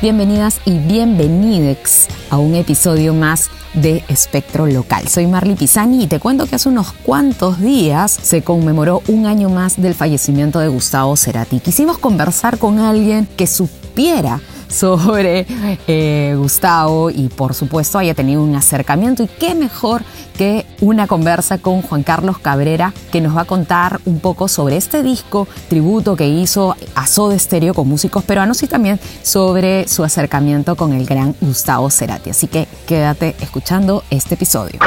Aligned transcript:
Bienvenidas 0.00 0.60
y 0.64 0.78
bienvenidex 0.78 2.08
a 2.30 2.38
un 2.38 2.54
episodio 2.54 3.14
más 3.14 3.50
de 3.74 4.02
Espectro 4.08 4.66
Local. 4.66 5.06
Soy 5.06 5.26
Marley 5.26 5.54
Pisani 5.54 6.04
y 6.04 6.06
te 6.06 6.18
cuento 6.18 6.46
que 6.46 6.56
hace 6.56 6.68
unos 6.68 6.92
cuantos 6.92 7.60
días 7.60 8.10
se 8.10 8.42
conmemoró 8.42 9.02
un 9.08 9.26
año 9.26 9.48
más 9.48 9.80
del 9.80 9.94
fallecimiento 9.94 10.58
de 10.58 10.68
Gustavo 10.68 11.16
Cerati. 11.16 11.60
Quisimos 11.60 11.98
conversar 11.98 12.58
con 12.58 12.78
alguien 12.78 13.28
que 13.36 13.46
supiera 13.46 14.40
sobre 14.72 15.46
eh, 15.86 16.34
Gustavo 16.36 17.10
y 17.10 17.28
por 17.28 17.54
supuesto 17.54 17.98
haya 17.98 18.14
tenido 18.14 18.42
un 18.42 18.54
acercamiento 18.56 19.22
y 19.22 19.28
qué 19.28 19.54
mejor 19.54 20.02
que 20.36 20.66
una 20.80 21.06
conversa 21.06 21.58
con 21.58 21.82
Juan 21.82 22.02
Carlos 22.02 22.38
Cabrera 22.38 22.92
que 23.10 23.20
nos 23.20 23.36
va 23.36 23.42
a 23.42 23.44
contar 23.44 24.00
un 24.06 24.20
poco 24.20 24.48
sobre 24.48 24.76
este 24.76 25.02
disco 25.02 25.46
tributo 25.68 26.16
que 26.16 26.26
hizo 26.28 26.74
a 26.94 27.06
Soda 27.06 27.38
Stereo 27.38 27.74
con 27.74 27.88
músicos 27.88 28.24
peruanos 28.24 28.62
y 28.62 28.66
también 28.66 28.98
sobre 29.22 29.86
su 29.88 30.04
acercamiento 30.04 30.76
con 30.76 30.92
el 30.92 31.06
gran 31.06 31.34
Gustavo 31.40 31.90
Cerati. 31.90 32.30
Así 32.30 32.46
que 32.46 32.66
quédate 32.86 33.36
escuchando 33.40 34.04
este 34.10 34.34
episodio. 34.34 34.78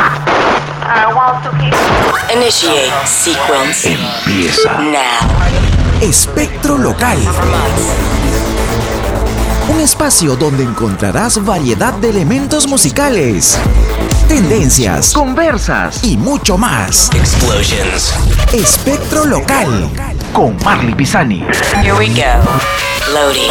Initiate 2.34 2.92
sequence. 3.06 3.98
Empieza. 4.26 4.80
Now. 4.80 6.02
Espectro 6.02 6.78
Local. 6.78 7.18
Un 9.68 9.82
espacio 9.82 10.36
donde 10.36 10.64
encontrarás 10.64 11.44
variedad 11.44 11.94
de 11.94 12.10
elementos 12.10 12.68
musicales, 12.68 13.58
tendencias, 14.28 15.12
conversas 15.12 16.04
y 16.04 16.18
mucho 16.18 16.56
más. 16.56 17.10
Explosions. 17.16 18.14
Espectro 18.54 19.26
Local 19.26 19.90
con 20.34 20.56
Marley 20.64 20.94
Pisani. 20.94 21.44
Here 21.82 21.94
we 21.94 22.10
go. 22.10 22.44
Loading. 23.12 23.50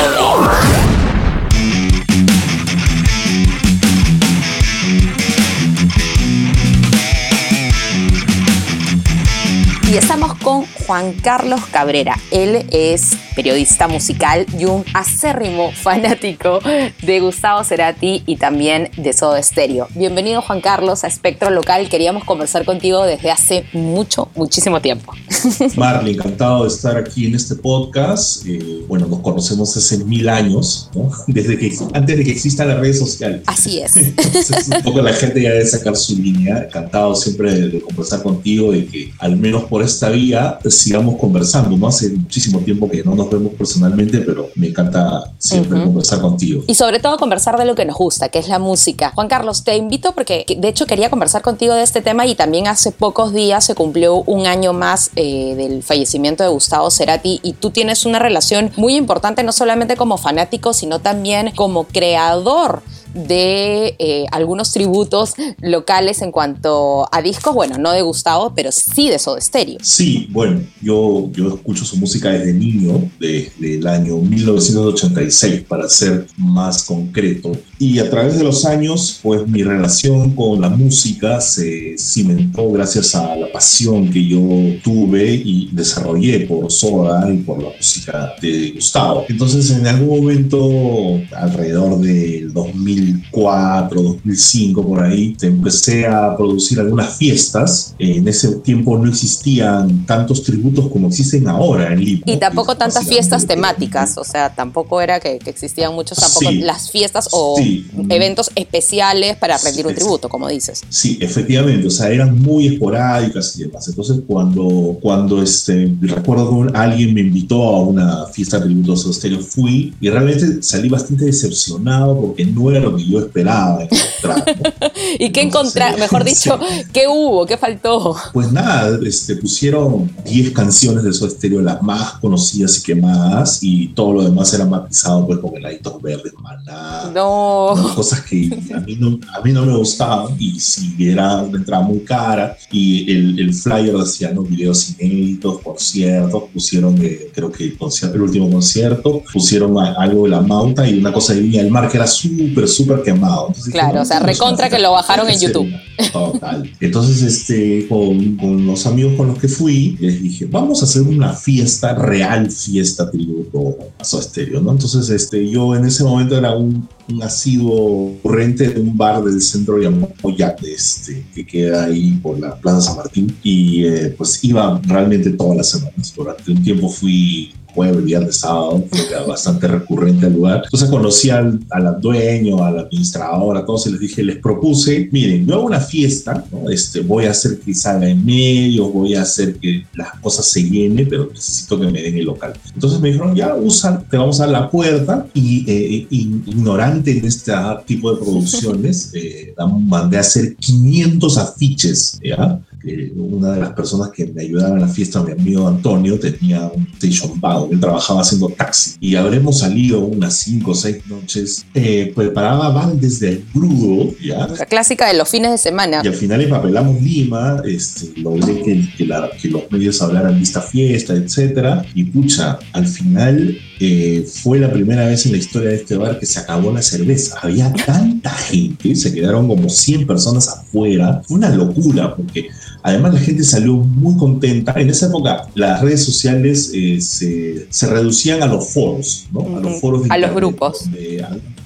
Y 9.91 9.97
estamos 9.97 10.35
con 10.37 10.65
Juan 10.87 11.13
Carlos 11.15 11.61
Cabrera. 11.73 12.19
Él 12.31 12.67
es 12.71 13.17
periodista 13.35 13.89
musical 13.89 14.47
y 14.59 14.65
un 14.65 14.85
acérrimo 14.95 15.73
fanático 15.75 16.61
de 17.03 17.21
Gustavo 17.21 17.65
Cerati 17.65 18.23
y 18.27 18.37
también 18.37 18.91
de 18.97 19.13
Soda 19.13 19.43
Stereo. 19.43 19.89
Bienvenido 19.95 20.43
Juan 20.43 20.61
Carlos 20.61 21.05
a 21.05 21.09
Espectro 21.09 21.51
Local. 21.51 21.89
Queríamos 21.89 22.25
conversar 22.25 22.65
contigo 22.65 23.05
desde 23.05 23.31
hace 23.31 23.65
mucho, 23.73 24.29
muchísimo 24.35 24.81
tiempo. 24.81 25.13
Marley, 25.77 26.15
encantado 26.15 26.63
de 26.63 26.69
estar 26.69 26.97
aquí 26.97 27.27
en 27.27 27.35
este 27.35 27.57
podcast. 27.57 28.47
Eh, 28.47 28.85
bueno, 28.89 29.07
nos 29.07 29.21
conocemos 29.21 29.77
hace 29.77 29.99
mil 30.05 30.29
años, 30.29 30.91
¿no? 30.95 31.11
Desde 31.27 31.59
que, 31.59 31.73
antes 31.93 32.17
de 32.17 32.25
que 32.25 32.31
existan 32.31 32.69
las 32.69 32.79
redes 32.79 32.99
sociales. 32.99 33.43
Así 33.47 33.81
es. 33.81 33.97
Entonces, 33.97 34.69
un 34.69 34.83
poco 34.83 35.03
la 35.03 35.13
gente 35.13 35.43
ya 35.43 35.51
debe 35.51 35.67
sacar 35.67 35.97
su 35.97 36.17
línea. 36.17 36.65
Encantado 36.65 37.15
siempre 37.15 37.53
de, 37.53 37.69
de 37.69 37.81
conversar 37.81 38.23
contigo 38.23 38.75
y 38.75 38.85
que 38.87 39.13
al 39.19 39.37
menos 39.37 39.65
por 39.65 39.83
esta 39.83 40.09
vía 40.11 40.59
sigamos 40.69 41.17
conversando. 41.17 41.77
¿no? 41.77 41.89
Hace 41.89 42.11
muchísimo 42.11 42.61
tiempo 42.61 42.89
que 42.91 43.03
no 43.03 43.15
nos 43.15 43.24
vemos 43.31 43.53
personalmente, 43.55 44.21
pero 44.21 44.49
me 44.57 44.69
encanta 44.69 45.33
siempre 45.39 45.83
conversar 45.83 46.21
contigo. 46.21 46.65
Y 46.67 46.75
sobre 46.75 46.99
todo 46.99 47.17
conversar 47.19 47.59
de 47.59 47.65
lo 47.65 47.75
que 47.75 47.85
nos 47.85 47.97
gusta, 47.97 48.29
que 48.29 48.39
es 48.39 48.49
la 48.49 48.59
música. 48.59 49.13
Juan 49.15 49.29
Carlos, 49.29 49.65
te 49.65 49.77
invito 49.77 50.13
porque 50.13 50.45
de 50.59 50.69
hecho 50.69 50.87
quería 50.87 51.11
conversar 51.11 51.43
contigo 51.43 51.75
de 51.75 51.83
este 51.83 52.03
tema 52.03 52.27
y 52.27 52.35
también 52.35 52.67
hace 52.67 52.93
pocos 52.93 53.33
días 53.33 53.65
se 53.65 53.75
cumplió 53.75 54.17
un 54.23 54.47
año 54.47 54.73
más 54.73 55.11
eh, 55.17 55.55
del 55.57 55.83
fallecimiento 55.83 56.43
de 56.43 56.51
Gustavo 56.51 56.91
Cerati 56.91 57.41
y 57.43 57.55
tú 57.55 57.71
tienes 57.71 58.07
una 58.07 58.19
relación 58.19 58.71
muy 58.77 58.97
importante 58.97 59.43
no 59.43 59.53
solamente 59.53 59.97
como 59.97 60.19
fanático, 60.19 60.73
sino 60.73 61.01
también 61.01 61.53
como 61.55 61.85
creador 61.85 62.83
de 63.15 63.95
eh, 63.99 64.27
algunos 64.33 64.73
tributos 64.73 65.35
locales 65.61 66.21
en 66.23 66.33
cuanto 66.33 67.07
a 67.13 67.23
discos, 67.23 67.55
bueno, 67.55 67.79
no 67.79 67.93
de 67.93 68.03
Gustavo, 68.03 68.53
pero 68.55 68.71
sí 68.73 69.09
de 69.09 69.19
Soda 69.19 69.41
Stereo. 69.41 69.79
Sí, 69.83 70.29
bueno, 70.31 70.61
yo, 70.83 71.31
yo 71.33 71.55
escucho 71.55 71.85
su 71.85 71.97
música 71.97 72.31
desde 72.31 72.53
niño, 72.53 73.11
desde 73.19 73.77
el 73.77 73.87
año 73.87 74.17
1986, 74.17 75.63
para 75.63 75.89
ser 75.89 76.27
más 76.37 76.83
concreto. 76.83 77.53
Y 77.79 77.99
a 77.99 78.09
través 78.09 78.39
de 78.39 78.45
los 78.45 78.65
años, 78.65 79.19
pues 79.23 79.47
mi 79.47 79.63
relación 79.63 80.31
con 80.35 80.61
la 80.61 80.69
música 80.69 81.41
se 81.41 81.97
cimentó 81.99 82.71
gracias 82.71 83.15
a 83.15 83.35
la 83.37 83.51
pasión 83.53 84.11
que 84.11 84.27
yo 84.27 84.39
tuve 84.83 85.35
y 85.35 85.69
desarrollé 85.73 86.41
por 86.47 86.71
Soda 86.71 87.31
y 87.33 87.39
por 87.39 87.63
la 87.63 87.71
música 87.77 88.35
de 88.41 88.73
Gustavo. 88.73 89.25
Entonces, 89.29 89.71
en 89.71 89.87
algún 89.87 90.21
momento, 90.21 91.21
alrededor 91.37 91.99
del 92.01 92.53
2004, 92.53 94.03
2005, 94.03 94.87
por 94.87 95.03
ahí, 95.03 95.37
empecé 95.43 96.07
a 96.07 96.37
producir 96.37 96.81
algunas 96.81 97.17
fiestas. 97.17 97.95
En 97.99 98.27
ese 98.29 98.57
tiempo 98.57 98.97
no 98.99 99.09
existían 99.09 100.05
tantos 100.07 100.43
tributos 100.43 100.89
como 100.91 101.09
existen 101.09 101.49
ahora 101.49 101.93
en 101.93 102.05
Lima. 102.05 102.23
Y 102.27 102.37
tampoco 102.37 102.77
tantas 102.77 103.07
fiestas 103.07 103.47
temáticas, 103.47 104.17
o 104.17 104.25
sea, 104.25 104.55
tampoco 104.55 105.01
era 105.01 105.21
que, 105.21 105.39
que 105.39 105.51
existían 105.51 105.95
muchos, 105.95 106.19
tampoco 106.19 106.51
Sí. 106.51 106.59
las 106.59 106.91
fiestas 106.91 107.29
o 107.33 107.57
Sí. 107.57 107.64
Eventos 108.09 108.51
especiales 108.55 109.37
para 109.37 109.57
rendir 109.59 109.87
un 109.87 109.95
tributo, 109.95 110.29
como 110.29 110.49
dices. 110.49 110.83
Sí, 110.89 111.19
efectivamente, 111.21 111.87
o 111.87 111.91
sea, 111.91 112.11
eran 112.11 112.39
muy 112.41 112.67
esporádicas 112.67 113.57
y 113.59 113.65
demás. 113.65 113.87
Entonces, 113.89 114.19
cuando, 114.27 114.99
cuando 115.01 115.43
este, 115.43 115.93
recuerdo 116.01 116.67
que 116.67 116.79
alguien 116.79 117.15
me 117.15 117.21
invitó 117.21 117.63
a 117.63 117.81
una 117.81 118.27
fiesta 118.27 118.59
de 118.59 118.67
tributo 118.67 118.93
a 118.93 119.13
Stereo, 119.13 119.41
fui 119.41 119.95
y 120.01 120.11
realmente 120.11 120.63
salí 120.63 120.89
bastante 120.89 121.25
decepcionado 121.25 122.21
porque 122.21 122.45
no 122.45 122.71
era 122.71 122.81
lo 122.81 122.97
que 122.97 123.05
yo 123.07 123.19
esperaba 123.21 123.83
encontrar. 123.83 124.57
¿no? 124.57 124.91
¿Y 125.19 125.31
qué 125.31 125.43
encontrar, 125.43 125.99
mejor 125.99 126.25
dicho, 126.25 126.59
qué 126.93 127.07
hubo, 127.09 127.47
qué 127.47 127.57
faltó? 127.57 128.17
Pues 128.33 128.51
nada, 128.53 128.99
este, 129.05 129.37
pusieron 129.37 130.11
10 130.25 130.51
canciones 130.53 131.05
de 131.05 131.13
Soda 131.13 131.31
Stereo, 131.31 131.61
las 131.61 131.83
más 131.83 132.15
conocidas 132.15 132.79
y 132.79 132.83
quemadas, 132.83 133.59
y 133.63 133.89
todo 133.89 134.15
lo 134.15 134.23
demás 134.23 134.53
era 134.55 134.65
matizado 134.65 135.27
pues, 135.27 135.39
con 135.39 135.57
heladitos 135.57 136.01
verdes, 136.01 136.33
maná, 136.41 137.11
No. 137.13 137.54
¿No? 137.77 137.95
cosas 137.95 138.23
que 138.23 138.51
a 138.75 138.81
mí 138.81 138.97
no, 138.99 139.19
a 139.37 139.41
mí 139.43 139.53
no 139.53 139.65
me 139.65 139.77
gustaban 139.77 140.35
y 140.39 140.59
si 140.59 140.95
era 141.09 141.43
una 141.43 141.59
entrada 141.59 141.83
muy 141.83 142.01
cara 142.01 142.57
y 142.71 143.11
el, 143.11 143.39
el 143.39 143.55
flyer 143.55 143.97
decía 143.97 144.31
¿no? 144.33 144.43
videos 144.43 144.95
inéditos, 144.99 145.61
conciertos, 145.61 146.45
pusieron 146.53 146.99
eh, 147.03 147.31
creo 147.35 147.51
que 147.51 147.65
el, 147.65 147.77
concierto, 147.77 148.17
el 148.17 148.23
último 148.23 148.51
concierto, 148.51 149.23
pusieron 149.33 149.79
algo 149.79 150.25
de 150.25 150.31
la 150.31 150.41
Mauta 150.41 150.89
y 150.89 150.99
una 150.99 151.13
cosa 151.13 151.35
de 151.35 151.41
Viña 151.41 151.63
del 151.63 151.71
Mar 151.71 151.89
que 151.89 151.97
era 151.97 152.07
súper, 152.07 152.69
súper 152.69 153.03
quemado. 153.03 153.49
Entonces 153.49 153.67
dije, 153.67 153.79
Claro, 153.79 153.97
no, 153.97 154.03
o 154.03 154.05
sea, 154.05 154.21
recontra 154.21 154.69
que 154.69 154.79
lo 154.79 154.93
bajaron 154.93 155.29
en 155.29 155.41
YouTube. 155.41 155.69
Total. 156.13 156.71
Entonces, 156.81 157.23
este, 157.23 157.87
con, 157.89 158.37
con 158.37 158.67
los 158.67 158.87
amigos 158.87 159.15
con 159.17 159.29
los 159.29 159.39
que 159.39 159.49
fui, 159.49 159.97
les 160.01 160.23
dije, 160.23 160.47
vamos 160.47 160.83
a 160.83 160.85
hacer 160.85 161.03
una 161.03 161.33
fiesta, 161.33 161.95
real 161.95 162.51
fiesta 162.51 163.11
tributo 163.11 163.77
a 163.99 164.05
Soda 164.05 164.23
Stereo, 164.23 164.61
¿no? 164.61 164.73
Entonces, 164.73 165.09
este, 165.11 165.49
yo 165.49 165.75
en 165.75 165.85
ese 165.85 166.05
momento 166.05 166.37
era 166.37 166.57
un, 166.57 166.89
un 167.09 167.23
asiduo 167.23 168.17
corriente 168.23 168.69
de 168.69 168.81
un 168.81 168.97
bar 168.97 169.23
del 169.23 169.41
centro 169.41 169.79
llamado 169.79 170.15
Jack, 170.37 170.63
este, 170.65 171.25
que 171.35 171.47
queda 171.47 171.85
ahí 171.85 172.13
por 172.23 172.39
la 172.39 172.55
Plaza 172.57 172.81
San 172.81 172.97
Martín, 172.97 173.37
y 173.43 173.85
eh, 173.85 174.15
pues 174.17 174.43
iba 174.45 174.81
realmente 174.87 175.31
todas 175.31 175.57
las 175.57 175.71
semanas. 175.71 176.15
Durante 176.17 176.51
un 176.51 176.63
tiempo 176.63 176.89
fui 176.89 177.53
jueves, 177.75 178.05
viernes, 178.05 178.37
sábado, 178.37 178.85
era 179.09 179.23
bastante 179.25 179.67
recurrente 179.69 180.27
al 180.27 180.35
lugar. 180.35 180.63
Entonces 180.65 180.89
conocí 180.89 181.31
al, 181.31 181.61
al 181.71 182.01
dueño, 182.01 182.65
al 182.65 182.79
administrador, 182.79 183.57
a 183.57 183.65
todos 183.65 183.87
y 183.87 183.91
les 183.93 184.01
dije, 184.01 184.23
les 184.23 184.37
propuse, 184.39 185.09
miren, 185.13 185.47
yo 185.47 185.55
hago 185.55 185.65
una 185.67 185.81
fiesta, 185.81 186.45
¿no? 186.53 186.71
este, 186.71 187.01
voy 187.01 187.25
a 187.27 187.31
hacer 187.33 187.59
que 187.61 187.75
salga 187.75 188.09
en 188.09 188.25
medios, 188.25 188.93
voy 188.93 189.15
a 189.15 189.23
hacer 189.23 189.57
que 189.57 189.85
las 189.95 190.13
cosas 190.21 190.47
se 190.47 190.63
llenen, 190.63 191.09
pero 191.09 191.29
necesito 191.33 191.79
que 191.81 191.87
me 191.89 192.01
den 192.03 192.17
el 192.19 192.25
local. 192.25 192.53
Entonces 192.75 193.01
me 193.01 193.09
dijeron, 193.09 193.35
ya, 193.35 193.55
usa, 193.55 194.03
te 194.11 194.17
vamos 194.17 194.41
a 194.41 194.47
la 194.47 194.71
puerta 194.71 195.27
y 195.35 195.65
eh, 195.71 196.07
in- 196.11 196.43
ignorante 196.47 197.11
en 197.19 197.25
este 197.25 197.53
tipo 197.87 198.13
de 198.13 198.19
producciones, 198.23 199.11
eh, 199.15 199.55
mandé 199.81 200.17
a 200.17 200.21
hacer 200.21 200.55
500 200.57 201.39
afiches, 201.39 202.19
¿ya? 202.23 202.61
Eh, 202.87 203.13
una 203.17 203.53
de 203.53 203.61
las 203.61 203.73
personas 203.73 204.11
que 204.11 204.27
me 204.27 204.43
ayudaban 204.43 204.75
en 204.75 204.81
la 204.83 204.89
fiesta, 204.89 205.23
mi 205.23 205.33
amigo 205.33 205.67
Antonio, 205.67 206.19
tenía 206.19 206.67
un 206.75 206.87
station 207.01 207.33
wagon, 207.41 207.71
él 207.73 207.81
trabajaba 207.81 208.21
haciendo 208.21 208.49
taxi 208.51 208.93
y 209.01 209.15
habremos 209.17 209.61
salido 209.61 210.01
unas 210.01 210.37
5 210.41 210.71
o 210.71 210.75
6 210.75 210.97
noches, 211.09 211.65
eh, 211.75 212.13
preparaba 212.15 212.69
bandes 212.71 213.21
de 213.21 213.43
grudo, 213.55 214.13
¿ya? 214.23 214.47
La 214.49 214.67
clásica 214.67 215.09
de 215.09 215.15
los 215.15 215.29
fines 215.29 215.51
de 215.51 215.59
semana. 215.59 216.03
Y 216.05 216.09
al 216.09 216.15
final 216.15 216.41
empapelamos 216.43 217.01
Lima, 217.01 217.63
este, 217.65 218.21
logré 218.21 218.61
que, 218.63 218.89
que, 218.97 219.07
la- 219.07 219.31
que 219.41 219.49
los 219.49 219.63
medios 219.71 220.03
hablaran 220.03 220.37
de 220.37 220.43
esta 220.43 220.61
fiesta, 220.61 221.15
etcétera. 221.15 221.85
Y 221.95 222.05
pucha, 222.05 222.59
al 222.73 222.87
final 222.87 223.57
eh, 223.81 224.27
fue 224.43 224.59
la 224.59 224.71
primera 224.73 225.07
vez 225.07 225.25
en 225.27 225.33
la 225.33 225.39
historia 225.39 225.71
de 225.71 225.77
este 225.77 225.97
bar 225.97 226.19
que 226.19 226.27
se 226.27 226.39
acabó 226.41 226.73
la 226.73 226.83
cerveza. 226.83 227.39
Había 227.43 227.73
tanta 227.73 228.31
gente, 228.31 228.95
se 228.95 229.13
quedaron 229.13 229.49
como 229.49 229.69
100 229.69 230.07
personas 230.07 230.49
afuera. 230.49 231.23
Fue 231.27 231.39
una 231.39 231.49
locura 231.51 232.15
porque 232.15 232.49
Además, 232.87 233.15
la 233.15 233.21
gente 233.21 233.43
salió 233.45 233.77
muy 233.77 234.15
contenta. 234.19 234.75
En 234.77 234.91
esa 234.91 235.07
época, 235.07 235.49
las 235.55 235.81
redes 235.81 236.05
sociales 236.05 236.71
eh, 236.75 237.01
se, 237.01 237.67
se, 237.71 237.87
reducían 237.89 238.43
a 238.43 238.47
los 238.47 238.75
foros, 238.75 239.27
¿no? 239.33 239.57
A 239.57 239.61
los 239.61 239.81
foros 239.81 240.05
de 240.05 240.11
A 240.11 240.19
los 240.19 240.35
grupos. 240.35 240.85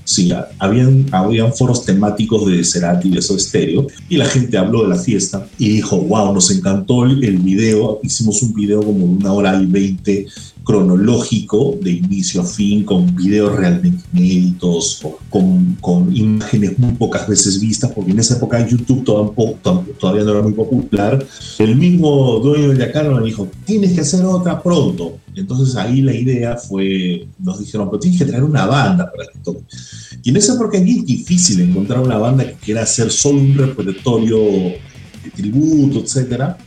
sí, 0.05 0.33
habían, 0.61 1.07
habían 1.11 1.53
foros 1.53 1.85
temáticos 1.85 2.47
de 2.47 2.63
Cerati 2.63 3.09
y 3.09 3.11
de 3.11 3.21
Soda 3.21 3.41
Stereo. 3.41 3.89
Y 4.09 4.17
la 4.17 4.27
gente 4.27 4.59
habló 4.59 4.85
de 4.85 4.91
la 4.91 4.97
fiesta 4.97 5.45
y 5.59 5.71
dijo, 5.71 5.99
wow, 5.99 6.33
nos 6.33 6.53
encantó 6.53 7.05
el, 7.05 7.25
el 7.25 7.39
video. 7.39 7.99
Hicimos 8.05 8.41
un 8.45 8.55
video 8.55 8.81
como 8.81 8.99
de 8.99 9.13
una 9.15 9.33
hora 9.33 9.61
y 9.61 9.67
veinte 9.67 10.29
cronológico 10.69 11.79
de 11.81 11.93
inicio 11.93 12.43
a 12.43 12.45
fin, 12.45 12.85
con 12.85 13.17
videos 13.17 13.57
realmente 13.57 14.05
inéditos, 14.13 15.01
con, 15.31 15.77
con, 15.81 16.15
imágenes 16.15 16.79
muy 16.79 16.93
pocas 16.93 17.27
veces 17.27 17.59
vistas, 17.59 17.91
porque 17.91 18.11
en 18.11 18.19
esa 18.19 18.37
época 18.37 18.69
YouTube 18.69 19.03
todavía 19.03 20.25
no 20.25 20.31
era 20.31 20.43
muy 20.43 20.53
popular. 20.53 21.27
El 21.59 21.75
mismo 21.75 22.39
dueño 22.41 22.69
de 22.69 22.81
Yacano 22.81 23.19
me 23.19 23.25
dijo, 23.25 23.49
tienes 23.65 23.95
que 23.95 24.03
hacer 24.03 24.23
otra 24.27 24.63
pronto. 24.63 25.17
Entonces 25.35 25.75
ahí 25.75 26.03
la 26.03 26.13
idea 26.15 26.59
fue, 26.59 27.27
nos 27.39 27.61
dijeron, 27.61 27.89
pero 27.89 28.01
tienes 28.01 28.19
que 28.19 28.27
traer 28.27 28.45
una 28.45 28.67
banda 28.67 29.11
para 29.11 29.27
que 29.33 29.39
toque. 29.39 29.63
Y 30.23 30.29
en 30.29 30.37
esa 30.37 30.53
época 30.53 30.77
es 30.77 30.85
bien 30.85 31.03
difícil 31.03 31.63
encontrar 31.63 32.01
una 32.01 32.19
banda 32.19 32.47
que 32.47 32.57
quiera 32.57 32.83
hacer 32.83 33.11
solo 33.11 33.39
un 33.39 33.57
repertorio 33.57 34.39
de 34.39 35.31
tributo, 35.35 36.01
etcétera 36.01 36.59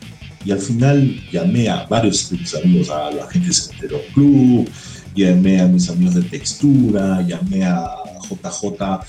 y 0.46 0.52
al 0.52 0.60
final 0.60 1.22
llamé 1.32 1.70
a 1.70 1.86
varios 1.86 2.30
de 2.30 2.38
mis 2.38 2.56
amigos, 2.56 2.90
a 2.90 3.12
la 3.12 3.28
gente 3.28 3.50
de 3.82 3.88
Club, 4.14 4.70
llamé 5.16 5.62
a 5.62 5.68
mis 5.68 5.90
amigos 5.90 6.16
de 6.16 6.24
Textura, 6.24 7.22
llamé 7.22 7.66
a 7.66 7.88
JJ 8.30 9.02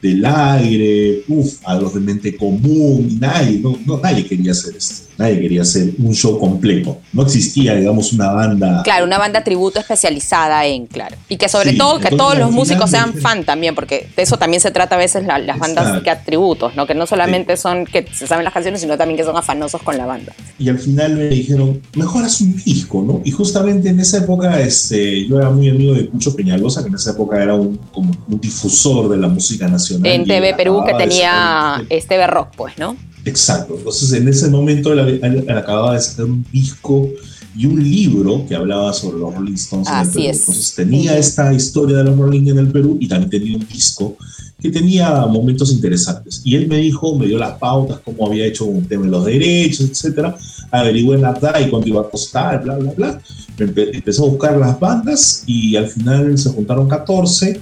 del 0.00 0.24
aire, 0.24 1.24
uf, 1.26 1.56
a 1.64 1.74
los 1.74 1.94
de 1.94 2.00
mente 2.00 2.36
común, 2.36 3.18
nadie, 3.20 3.58
no, 3.58 3.76
no, 3.84 3.98
nadie 3.98 4.24
quería 4.24 4.52
hacer 4.52 4.76
esto, 4.76 5.08
nadie 5.16 5.40
quería 5.40 5.62
hacer 5.62 5.92
un 5.98 6.14
show 6.14 6.38
completo. 6.38 6.98
No 7.12 7.22
existía, 7.22 7.74
digamos, 7.74 8.12
una 8.12 8.32
banda. 8.32 8.82
Claro, 8.84 9.04
una 9.04 9.18
banda 9.18 9.42
tributo 9.42 9.80
especializada 9.80 10.64
en, 10.66 10.86
claro. 10.86 11.16
Y 11.28 11.36
que 11.36 11.48
sobre 11.48 11.72
todo 11.72 11.98
que 11.98 12.10
todos 12.10 12.38
los 12.38 12.52
músicos 12.52 12.90
sean 12.90 13.12
fan 13.14 13.44
también, 13.44 13.74
porque 13.74 14.08
de 14.16 14.22
eso 14.22 14.36
también 14.36 14.60
se 14.60 14.70
trata 14.70 14.94
a 14.94 14.98
veces 14.98 15.24
las 15.26 15.58
bandas 15.58 16.00
que 16.02 16.10
atributos, 16.10 16.76
¿no? 16.76 16.86
Que 16.86 16.94
no 16.94 17.06
solamente 17.06 17.56
son 17.56 17.84
que 17.84 18.06
se 18.12 18.28
saben 18.28 18.44
las 18.44 18.54
canciones, 18.54 18.80
sino 18.80 18.96
también 18.96 19.18
que 19.18 19.24
son 19.24 19.36
afanosos 19.36 19.82
con 19.82 19.98
la 19.98 20.06
banda. 20.06 20.32
Y 20.60 20.68
al 20.68 20.78
final 20.78 21.16
me 21.16 21.28
dijeron, 21.28 21.80
mejor 21.96 22.24
haz 22.24 22.40
un 22.40 22.54
disco, 22.56 23.02
¿no? 23.02 23.20
Y 23.24 23.32
justamente 23.32 23.88
en 23.88 23.98
esa 23.98 24.18
época 24.18 24.60
este, 24.60 25.26
yo 25.26 25.38
era 25.38 25.50
muy 25.50 25.68
amigo 25.68 25.94
de 25.94 26.06
Cucho 26.08 26.36
Peñalosa, 26.36 26.82
que 26.82 26.88
en 26.88 26.94
esa 26.94 27.10
época 27.10 27.42
era 27.42 27.54
un, 27.54 27.76
como 27.92 28.12
un 28.28 28.40
difusor 28.40 29.08
de 29.08 29.16
la 29.16 29.26
música 29.26 29.66
nacional 29.66 29.87
en 29.90 30.24
TV 30.24 30.54
Perú 30.54 30.82
que 30.86 30.94
tenía 30.94 31.84
este 31.88 32.26
Rock, 32.26 32.48
pues, 32.56 32.78
¿no? 32.78 32.96
Exacto. 33.24 33.74
Entonces, 33.76 34.12
en 34.12 34.28
ese 34.28 34.48
momento 34.48 34.92
él, 34.92 35.44
acababa 35.50 35.94
de 35.94 36.00
sacar 36.00 36.26
un 36.26 36.44
disco 36.52 37.08
y 37.56 37.66
un 37.66 37.82
libro 37.82 38.44
que 38.46 38.54
hablaba 38.54 38.92
sobre 38.92 39.18
los 39.18 39.34
Rolling 39.34 39.54
Stones 39.54 39.88
en 39.88 39.94
el 39.94 40.08
Perú. 40.08 40.24
Entonces, 40.26 40.74
tenía 40.74 41.18
esta 41.18 41.52
historia 41.52 41.98
de 41.98 42.04
los 42.04 42.16
Rolling 42.16 42.48
en 42.48 42.58
el 42.58 42.68
Perú 42.68 42.96
y 43.00 43.08
también 43.08 43.30
tenía 43.30 43.56
un 43.56 43.66
disco 43.66 44.16
que 44.60 44.70
tenía 44.70 45.26
momentos 45.26 45.70
interesantes. 45.70 46.42
Y 46.44 46.56
él 46.56 46.66
me 46.66 46.78
dijo, 46.78 47.16
me 47.16 47.26
dio 47.26 47.38
las 47.38 47.58
pautas, 47.58 48.00
cómo 48.04 48.26
había 48.26 48.46
hecho 48.46 48.64
un 48.64 48.84
tema 48.86 49.04
de 49.04 49.10
los 49.10 49.24
derechos, 49.24 49.88
etcétera. 49.88 50.36
Averigué 50.70 51.14
en 51.14 51.22
la 51.22 51.38
y 51.64 51.70
cuánto 51.70 51.88
iba 51.88 52.00
a 52.00 52.10
costar, 52.10 52.62
bla, 52.64 52.76
bla, 52.76 52.92
bla. 52.92 53.22
Empezó 53.56 54.26
a 54.26 54.28
buscar 54.28 54.56
las 54.56 54.78
bandas 54.78 55.44
y 55.46 55.76
al 55.76 55.88
final 55.88 56.36
se 56.36 56.50
juntaron 56.50 56.88
14, 56.88 57.60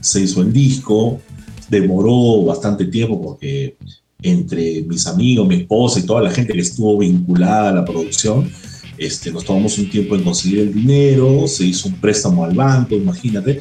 se 0.00 0.20
hizo 0.20 0.40
el 0.42 0.52
disco, 0.52 1.20
demoró 1.68 2.44
bastante 2.44 2.86
tiempo 2.86 3.20
porque 3.20 3.76
entre 4.22 4.82
mis 4.82 5.06
amigos, 5.06 5.46
mi 5.46 5.56
esposa 5.56 6.00
y 6.00 6.02
toda 6.02 6.22
la 6.22 6.30
gente 6.30 6.52
que 6.52 6.60
estuvo 6.60 6.98
vinculada 6.98 7.70
a 7.70 7.74
la 7.74 7.84
producción, 7.84 8.50
este, 8.96 9.30
nos 9.30 9.44
tomamos 9.44 9.78
un 9.78 9.88
tiempo 9.88 10.16
en 10.16 10.24
conseguir 10.24 10.60
el 10.60 10.74
dinero, 10.74 11.46
se 11.46 11.64
hizo 11.64 11.88
un 11.88 11.94
préstamo 11.94 12.44
al 12.44 12.54
banco, 12.54 12.96
imagínate, 12.96 13.60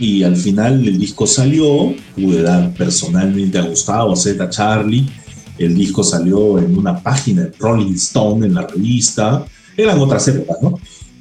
y 0.00 0.24
al 0.24 0.36
final 0.36 0.86
el 0.86 0.98
disco 0.98 1.26
salió, 1.26 1.94
pude 2.16 2.42
dar 2.42 2.72
personalmente 2.74 3.58
a 3.58 3.62
Gustavo, 3.62 4.12
a 4.12 4.16
Z, 4.16 4.42
a 4.42 4.50
Charlie, 4.50 5.08
el 5.58 5.76
disco 5.76 6.02
salió 6.02 6.58
en 6.58 6.76
una 6.76 7.00
página 7.00 7.42
de 7.42 7.52
Rolling 7.58 7.94
Stone, 7.94 8.46
en 8.46 8.54
la 8.54 8.66
revista, 8.66 9.44
eran 9.76 9.98
otras 9.98 10.26
épocas, 10.26 10.56
¿no? 10.60 10.78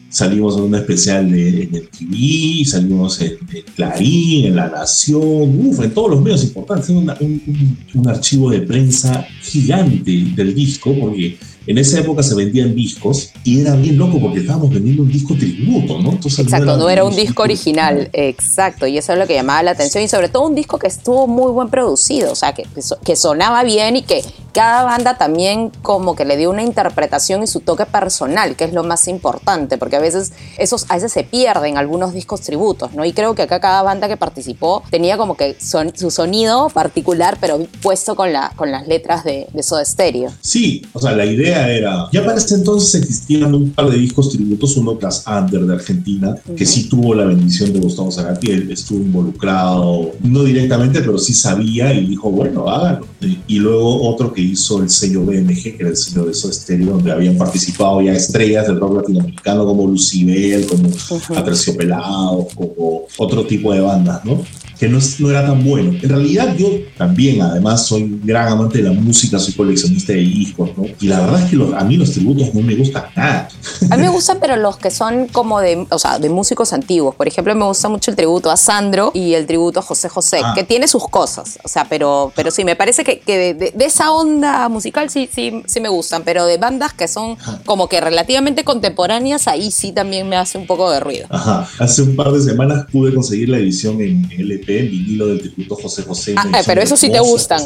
Salimos 0.09 0.57
en 0.57 0.63
un 0.63 0.75
especial 0.75 1.31
de, 1.31 1.63
en 1.63 1.75
el 1.75 1.89
TV, 1.89 2.65
salimos 2.65 3.21
en, 3.21 3.37
Clarín, 3.75 4.45
en 4.45 4.55
La 4.55 4.69
Nación, 4.69 5.71
en 5.81 5.93
todos 5.93 6.11
los 6.11 6.21
medios 6.21 6.43
importantes. 6.43 6.89
Un, 6.89 7.09
un, 7.19 7.77
un, 7.93 8.07
archivo 8.07 8.49
de 8.49 8.61
prensa 8.61 9.27
gigante 9.41 10.11
del 10.35 10.53
disco, 10.53 10.93
porque 10.99 11.37
en 11.67 11.77
esa 11.77 11.99
época 11.99 12.23
se 12.23 12.33
vendían 12.33 12.73
discos 12.73 13.31
y 13.43 13.61
era 13.61 13.75
bien 13.75 13.97
loco 13.97 14.19
porque 14.19 14.39
estábamos 14.39 14.69
vendiendo 14.69 15.03
un 15.03 15.11
disco 15.11 15.35
tributo, 15.35 15.99
¿no? 15.99 16.13
exacto, 16.13 16.77
no 16.77 16.89
era, 16.89 17.03
un 17.03 17.15
disco 17.15 17.43
original, 17.43 18.09
exacto, 18.13 18.87
y 18.87 18.97
eso 18.97 19.13
es 19.13 19.19
lo 19.19 19.27
que 19.27 19.33
llamaba 19.33 19.61
la 19.63 19.71
atención 19.71 20.03
y 20.03 20.07
sobre 20.07 20.29
todo 20.29 20.47
un 20.47 20.55
disco 20.55 20.79
que 20.79 20.87
estuvo 20.87 21.27
muy 21.27 21.51
buen 21.51 21.69
producido, 21.69 22.31
o 22.31 22.35
sea, 22.35 22.53
que, 22.53 22.65
que 23.03 23.15
sonaba 23.15 23.63
bien 23.63 23.97
y 23.97 24.01
que 24.03 24.23
cada 24.53 24.83
banda 24.85 25.17
también 25.17 25.69
como 25.83 26.15
que 26.15 26.25
le 26.25 26.35
dio 26.35 26.49
una 26.49 26.63
interpretación 26.63 27.43
y 27.43 27.47
su 27.47 27.59
toque 27.59 27.85
personal, 27.85 28.55
que 28.55 28.63
es 28.63 28.73
lo 28.73 28.83
más 28.83 29.07
importante, 29.07 29.77
porque 29.77 29.97
a 29.97 29.99
veces 29.99 30.33
esos 30.57 30.87
a 30.89 30.95
veces 30.95 31.11
se 31.11 31.23
pierden 31.23 31.77
algunos 31.77 32.13
discos 32.13 32.41
tributos, 32.41 32.93
¿no? 32.93 33.05
Y 33.05 33.13
creo 33.13 33.35
que 33.35 33.43
acá 33.43 33.59
cada 33.59 33.83
banda 33.83 34.07
que 34.07 34.17
participó 34.17 34.83
tenía 34.89 35.17
como 35.17 35.37
que 35.37 35.57
son, 35.59 35.95
su 35.95 36.09
sonido 36.09 36.69
particular, 36.69 37.37
pero 37.39 37.67
puesto 37.83 38.15
con, 38.15 38.33
la, 38.33 38.51
con 38.55 38.71
las 38.71 38.87
letras 38.87 39.23
de, 39.23 39.47
de 39.53 39.63
Soda 39.63 39.85
Stereo. 39.85 40.31
Sí, 40.41 40.83
o 40.93 40.99
sea, 40.99 41.11
la 41.11 41.25
idea 41.25 41.56
era. 41.65 42.07
Ya 42.11 42.23
para 42.25 42.37
este 42.37 42.55
entonces 42.55 43.01
existían 43.01 43.53
un 43.53 43.71
par 43.71 43.89
de 43.89 43.97
discos 43.97 44.29
tributos, 44.29 44.77
uno 44.77 44.97
Class 44.97 45.23
Under 45.27 45.65
de 45.65 45.73
Argentina, 45.73 46.35
que 46.55 46.65
sí 46.65 46.89
tuvo 46.89 47.13
la 47.13 47.25
bendición 47.25 47.73
de 47.73 47.79
Gustavo 47.79 48.11
Zagatti, 48.11 48.51
él 48.51 48.71
estuvo 48.71 48.99
involucrado, 48.99 50.11
no 50.21 50.43
directamente, 50.43 50.99
pero 51.01 51.17
sí 51.17 51.33
sabía 51.33 51.93
y 51.93 52.05
dijo, 52.05 52.29
bueno, 52.29 52.69
hágalo. 52.69 53.05
Y 53.47 53.59
luego 53.59 54.09
otro 54.09 54.33
que 54.33 54.41
hizo 54.41 54.81
el 54.81 54.89
sello 54.89 55.23
BMG, 55.23 55.61
que 55.61 55.77
era 55.79 55.89
el 55.89 55.97
sello 55.97 56.25
de 56.25 56.33
Soda 56.33 56.53
Stereo, 56.53 56.91
donde 56.91 57.11
habían 57.11 57.37
participado 57.37 58.01
ya 58.01 58.13
estrellas 58.13 58.67
del 58.67 58.79
rock 58.79 58.97
latinoamericano 58.97 59.65
como 59.65 59.87
Lucibel, 59.87 60.67
como 60.67 60.89
Aterciopelados, 61.35 62.53
como 62.53 63.03
otro 63.17 63.45
tipo 63.45 63.73
de 63.73 63.81
bandas, 63.81 64.23
¿no? 64.23 64.41
Que 64.79 64.87
no, 64.87 64.99
no, 65.19 65.29
era 65.29 65.45
tan 65.45 65.63
bueno. 65.63 65.91
En 66.01 66.09
realidad 66.09 66.55
yo 66.55 66.69
también, 66.97 67.41
además, 67.41 67.85
soy 67.87 68.03
un 68.03 68.21
gran 68.23 68.47
amante 68.47 68.77
de 68.77 68.83
la 68.85 68.93
música, 68.93 69.39
soy 69.39 69.53
coleccionista 69.53 70.13
de 70.13 70.19
discos, 70.19 70.69
¿no? 70.77 70.85
Y 70.99 71.07
la 71.07 71.19
verdad 71.21 71.43
es 71.43 71.49
que 71.49 71.75
a 71.75 71.83
mí 71.83 71.97
los 71.97 72.11
tributos 72.11 72.53
no 72.53 72.61
me 72.61 72.75
gustan 72.75 73.05
nada. 73.15 73.49
A 73.89 73.97
mí 73.97 74.03
me 74.03 74.09
gustan, 74.09 74.37
pero 74.39 74.55
los 74.55 74.77
que 74.77 74.91
son 74.91 75.27
como 75.27 75.59
de, 75.59 75.87
o 75.89 75.99
sea, 75.99 76.19
de 76.19 76.29
músicos 76.29 76.73
antiguos. 76.73 77.15
Por 77.15 77.27
ejemplo, 77.27 77.55
me 77.55 77.65
gusta 77.65 77.89
mucho 77.89 78.11
el 78.11 78.17
tributo 78.17 78.51
a 78.51 78.57
Sandro 78.57 79.11
y 79.13 79.33
el 79.33 79.47
tributo 79.47 79.79
a 79.79 79.83
José 79.83 80.09
José, 80.09 80.41
ah. 80.43 80.53
que 80.55 80.63
tiene 80.63 80.87
sus 80.87 81.07
cosas, 81.07 81.59
o 81.63 81.67
sea, 81.67 81.85
pero, 81.89 82.31
pero 82.35 82.51
sí, 82.51 82.63
me 82.63 82.75
parece 82.75 83.03
que, 83.03 83.19
que 83.19 83.53
de, 83.53 83.73
esa 83.79 84.11
onda 84.11 84.67
musical 84.67 85.09
sí, 85.09 85.29
sí, 85.31 85.63
sí 85.65 85.79
me 85.79 85.89
gustan, 85.89 86.23
pero 86.23 86.45
de 86.45 86.57
bandas 86.57 86.93
que 86.93 87.07
son 87.07 87.37
como 87.65 87.87
que 87.87 88.01
relativamente 88.01 88.63
contemporáneas, 88.63 89.47
ahí 89.47 89.71
sí 89.71 89.93
también 89.93 90.27
me 90.27 90.35
hace 90.35 90.57
un 90.57 90.67
poco 90.67 90.91
de 90.91 90.99
ruido. 90.99 91.27
Ajá. 91.29 91.67
Hace 91.79 92.01
un 92.01 92.15
par 92.15 92.31
de 92.31 92.41
semanas 92.41 92.85
pude 92.91 93.13
conseguir 93.13 93.49
la 93.49 93.57
edición 93.57 94.01
en 94.01 94.29
LP 94.37 94.66
el 94.67 94.89
vinilo 94.89 95.27
del 95.27 95.41
tributo 95.41 95.75
José 95.75 96.03
José. 96.03 96.35
Ah, 96.37 96.59
eh, 96.59 96.63
pero 96.65 96.81
eso 96.81 96.97
sí 96.97 97.09
te 97.09 97.19
gustan. 97.19 97.61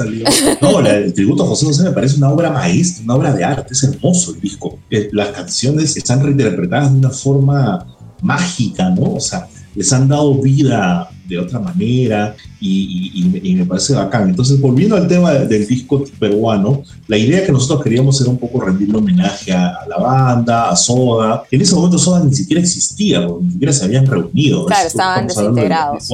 No, 0.61 0.79
el 0.79 1.13
tributo 1.13 1.45
José 1.45 1.65
José 1.65 1.83
me 1.83 1.91
parece 1.91 2.17
una 2.17 2.29
obra 2.29 2.51
maestra, 2.51 3.03
una 3.03 3.15
obra 3.15 3.33
de 3.33 3.43
arte, 3.43 3.73
es 3.73 3.83
hermoso 3.83 4.33
el 4.33 4.41
disco. 4.41 4.79
Eh, 4.89 5.09
las 5.11 5.29
canciones 5.29 5.97
están 5.97 6.23
reinterpretadas 6.23 6.91
de 6.91 6.99
una 6.99 7.09
forma 7.09 7.85
mágica, 8.21 8.89
¿no? 8.89 9.15
O 9.15 9.19
sea, 9.19 9.47
les 9.75 9.91
han 9.93 10.07
dado 10.07 10.35
vida 10.35 11.09
de 11.31 11.39
otra 11.39 11.59
manera 11.59 12.35
y, 12.59 13.55
me 13.55 13.65
parece 13.65 13.93
bacán. 13.93 14.29
Entonces, 14.29 14.59
volviendo 14.59 14.95
al 14.95 15.07
tema 15.07 15.31
del 15.31 15.65
disco 15.65 16.03
peruano, 16.19 16.83
la 17.07 17.17
idea 17.17 17.45
que 17.45 17.51
nosotros 17.51 17.83
queríamos 17.83 18.19
era 18.21 18.29
un 18.29 18.37
poco 18.37 18.61
rendirle 18.61 18.97
homenaje 18.97 19.51
a, 19.51 19.85
la 19.87 19.97
banda, 19.97 20.69
a 20.69 20.75
Soda. 20.75 21.43
En 21.49 21.61
ese 21.61 21.73
momento 21.75 21.97
Soda 21.97 22.23
ni 22.23 22.33
siquiera 22.33 22.61
existía, 22.61 23.27
ni 23.41 23.51
siquiera 23.51 23.73
se 23.73 23.85
habían 23.85 24.05
reunido. 24.05 24.65
Claro, 24.65 24.87
estaban 24.87 25.27
desintegrados. 25.27 26.09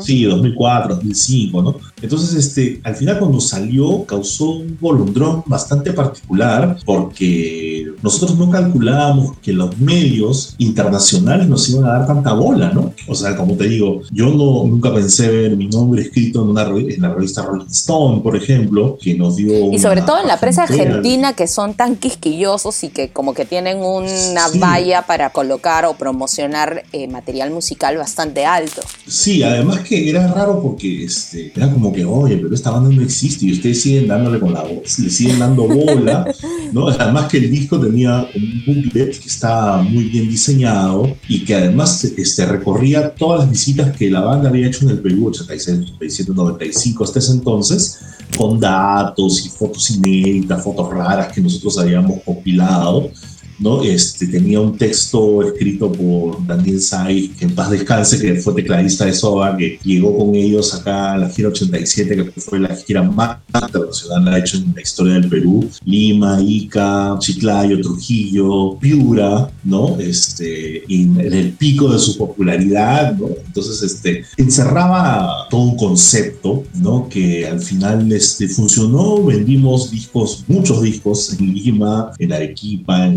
Sí, 0.00 0.24
2004, 0.24 0.96
2005, 0.96 1.62
¿no? 1.62 1.76
Entonces, 2.02 2.34
este, 2.34 2.80
al 2.82 2.96
final 2.96 3.18
cuando 3.18 3.40
salió 3.40 4.04
causó 4.04 4.50
un 4.50 4.76
bolondrón 4.80 5.42
bastante 5.46 5.92
particular 5.92 6.76
porque 6.84 7.77
nosotros 8.02 8.38
no 8.38 8.50
calculábamos 8.50 9.38
que 9.38 9.52
los 9.52 9.78
medios 9.78 10.54
internacionales 10.58 11.48
nos 11.48 11.68
iban 11.68 11.84
a 11.84 11.98
dar 11.98 12.06
tanta 12.06 12.32
bola, 12.32 12.70
¿no? 12.70 12.92
O 13.06 13.14
sea, 13.14 13.36
como 13.36 13.54
te 13.54 13.68
digo, 13.68 14.02
yo 14.10 14.26
no, 14.26 14.64
nunca 14.64 14.92
pensé 14.94 15.28
ver 15.28 15.56
mi 15.56 15.66
nombre 15.68 16.02
escrito 16.02 16.42
en, 16.42 16.50
una, 16.50 16.62
en 16.62 17.00
la 17.00 17.14
revista 17.14 17.42
Rolling 17.42 17.66
Stone, 17.66 18.20
por 18.20 18.36
ejemplo, 18.36 18.98
que 19.00 19.14
nos 19.14 19.36
dio... 19.36 19.72
Y 19.72 19.78
sobre 19.78 20.02
todo 20.02 20.20
en 20.20 20.28
la 20.28 20.38
prensa 20.38 20.64
argentina, 20.64 21.32
que 21.32 21.46
son 21.46 21.74
tan 21.74 21.96
quisquillosos 21.96 22.84
y 22.84 22.88
que 22.88 23.10
como 23.10 23.34
que 23.34 23.44
tienen 23.44 23.78
una 23.78 24.48
valla 24.54 25.02
para 25.02 25.30
colocar 25.30 25.84
o 25.86 25.94
promocionar 25.94 26.84
eh, 26.92 27.08
material 27.08 27.50
musical 27.50 27.96
bastante 27.96 28.44
alto. 28.44 28.82
Sí, 29.06 29.42
además 29.42 29.80
que 29.80 30.08
era 30.08 30.26
raro 30.32 30.60
porque 30.62 31.04
este, 31.04 31.52
era 31.54 31.72
como 31.72 31.92
que, 31.92 32.04
oye, 32.04 32.36
pero 32.36 32.54
esta 32.54 32.70
banda 32.70 32.90
no 32.90 33.02
existe 33.02 33.46
y 33.46 33.52
ustedes 33.52 33.82
siguen 33.82 34.08
dándole 34.08 34.38
con 34.40 34.52
la 34.52 34.62
voz, 34.62 34.98
le 34.98 35.10
siguen 35.10 35.38
dando 35.38 35.66
bola. 35.66 36.26
¿no? 36.72 36.88
Además 36.88 37.28
que 37.28 37.38
el 37.38 37.50
disco 37.50 37.78
tenía 37.88 38.28
un 38.34 38.62
booklet 38.66 39.18
que 39.18 39.28
estaba 39.28 39.82
muy 39.82 40.04
bien 40.04 40.28
diseñado 40.28 41.16
y 41.28 41.44
que 41.44 41.54
además 41.54 42.04
este, 42.04 42.46
recorría 42.46 43.14
todas 43.14 43.40
las 43.40 43.50
visitas 43.50 43.96
que 43.96 44.10
la 44.10 44.20
banda 44.20 44.48
había 44.48 44.66
hecho 44.66 44.84
en 44.84 44.90
el 44.90 45.00
Perú, 45.00 45.28
86, 45.28 45.78
87, 45.94 46.32
95, 46.34 47.04
hasta 47.04 47.18
ese 47.18 47.32
entonces, 47.32 48.00
con 48.36 48.60
datos 48.60 49.46
y 49.46 49.48
fotos 49.48 49.90
inéditas, 49.90 50.62
fotos 50.62 50.90
raras 50.90 51.32
que 51.32 51.40
nosotros 51.40 51.78
habíamos 51.78 52.22
compilado 52.22 53.10
¿no? 53.58 53.82
Este, 53.82 54.26
tenía 54.26 54.60
un 54.60 54.76
texto 54.76 55.42
escrito 55.42 55.90
por 55.92 56.46
Daniel 56.46 56.80
Sai, 56.80 57.28
que 57.28 57.44
en 57.44 57.54
paz 57.54 57.70
descanse, 57.70 58.20
que 58.20 58.36
fue 58.36 58.54
tecladista 58.54 59.04
de 59.04 59.12
Soba, 59.12 59.56
que 59.56 59.78
llegó 59.82 60.16
con 60.16 60.34
ellos 60.34 60.74
acá 60.74 61.12
a 61.12 61.18
la 61.18 61.28
gira 61.28 61.48
87, 61.48 62.16
que 62.16 62.40
fue 62.40 62.60
la 62.60 62.74
gira 62.76 63.02
más 63.02 63.38
internacional 63.54 64.38
hecho 64.38 64.58
en 64.58 64.72
la 64.74 64.82
historia 64.82 65.14
del 65.14 65.28
Perú. 65.28 65.68
Lima, 65.84 66.40
Ica, 66.40 67.16
Chiclayo, 67.18 67.80
Trujillo, 67.80 68.78
Piura, 68.78 69.50
¿no? 69.64 69.98
Este, 69.98 70.84
en, 70.92 71.18
el 71.18 71.52
pico 71.52 71.92
de 71.92 71.98
su 71.98 72.16
popularidad, 72.16 73.16
¿no? 73.16 73.28
Entonces, 73.46 73.82
este, 73.82 74.24
encerraba 74.36 75.48
todo 75.50 75.62
un 75.62 75.76
concepto, 75.76 76.64
¿no? 76.74 77.08
Que 77.08 77.46
al 77.46 77.60
final 77.60 78.10
este, 78.12 78.48
funcionó, 78.48 79.24
vendimos 79.24 79.90
discos, 79.90 80.44
muchos 80.46 80.82
discos 80.82 81.34
en 81.38 81.54
Lima, 81.54 82.12
en 82.18 82.32
Arequipa, 82.32 83.06
en 83.06 83.16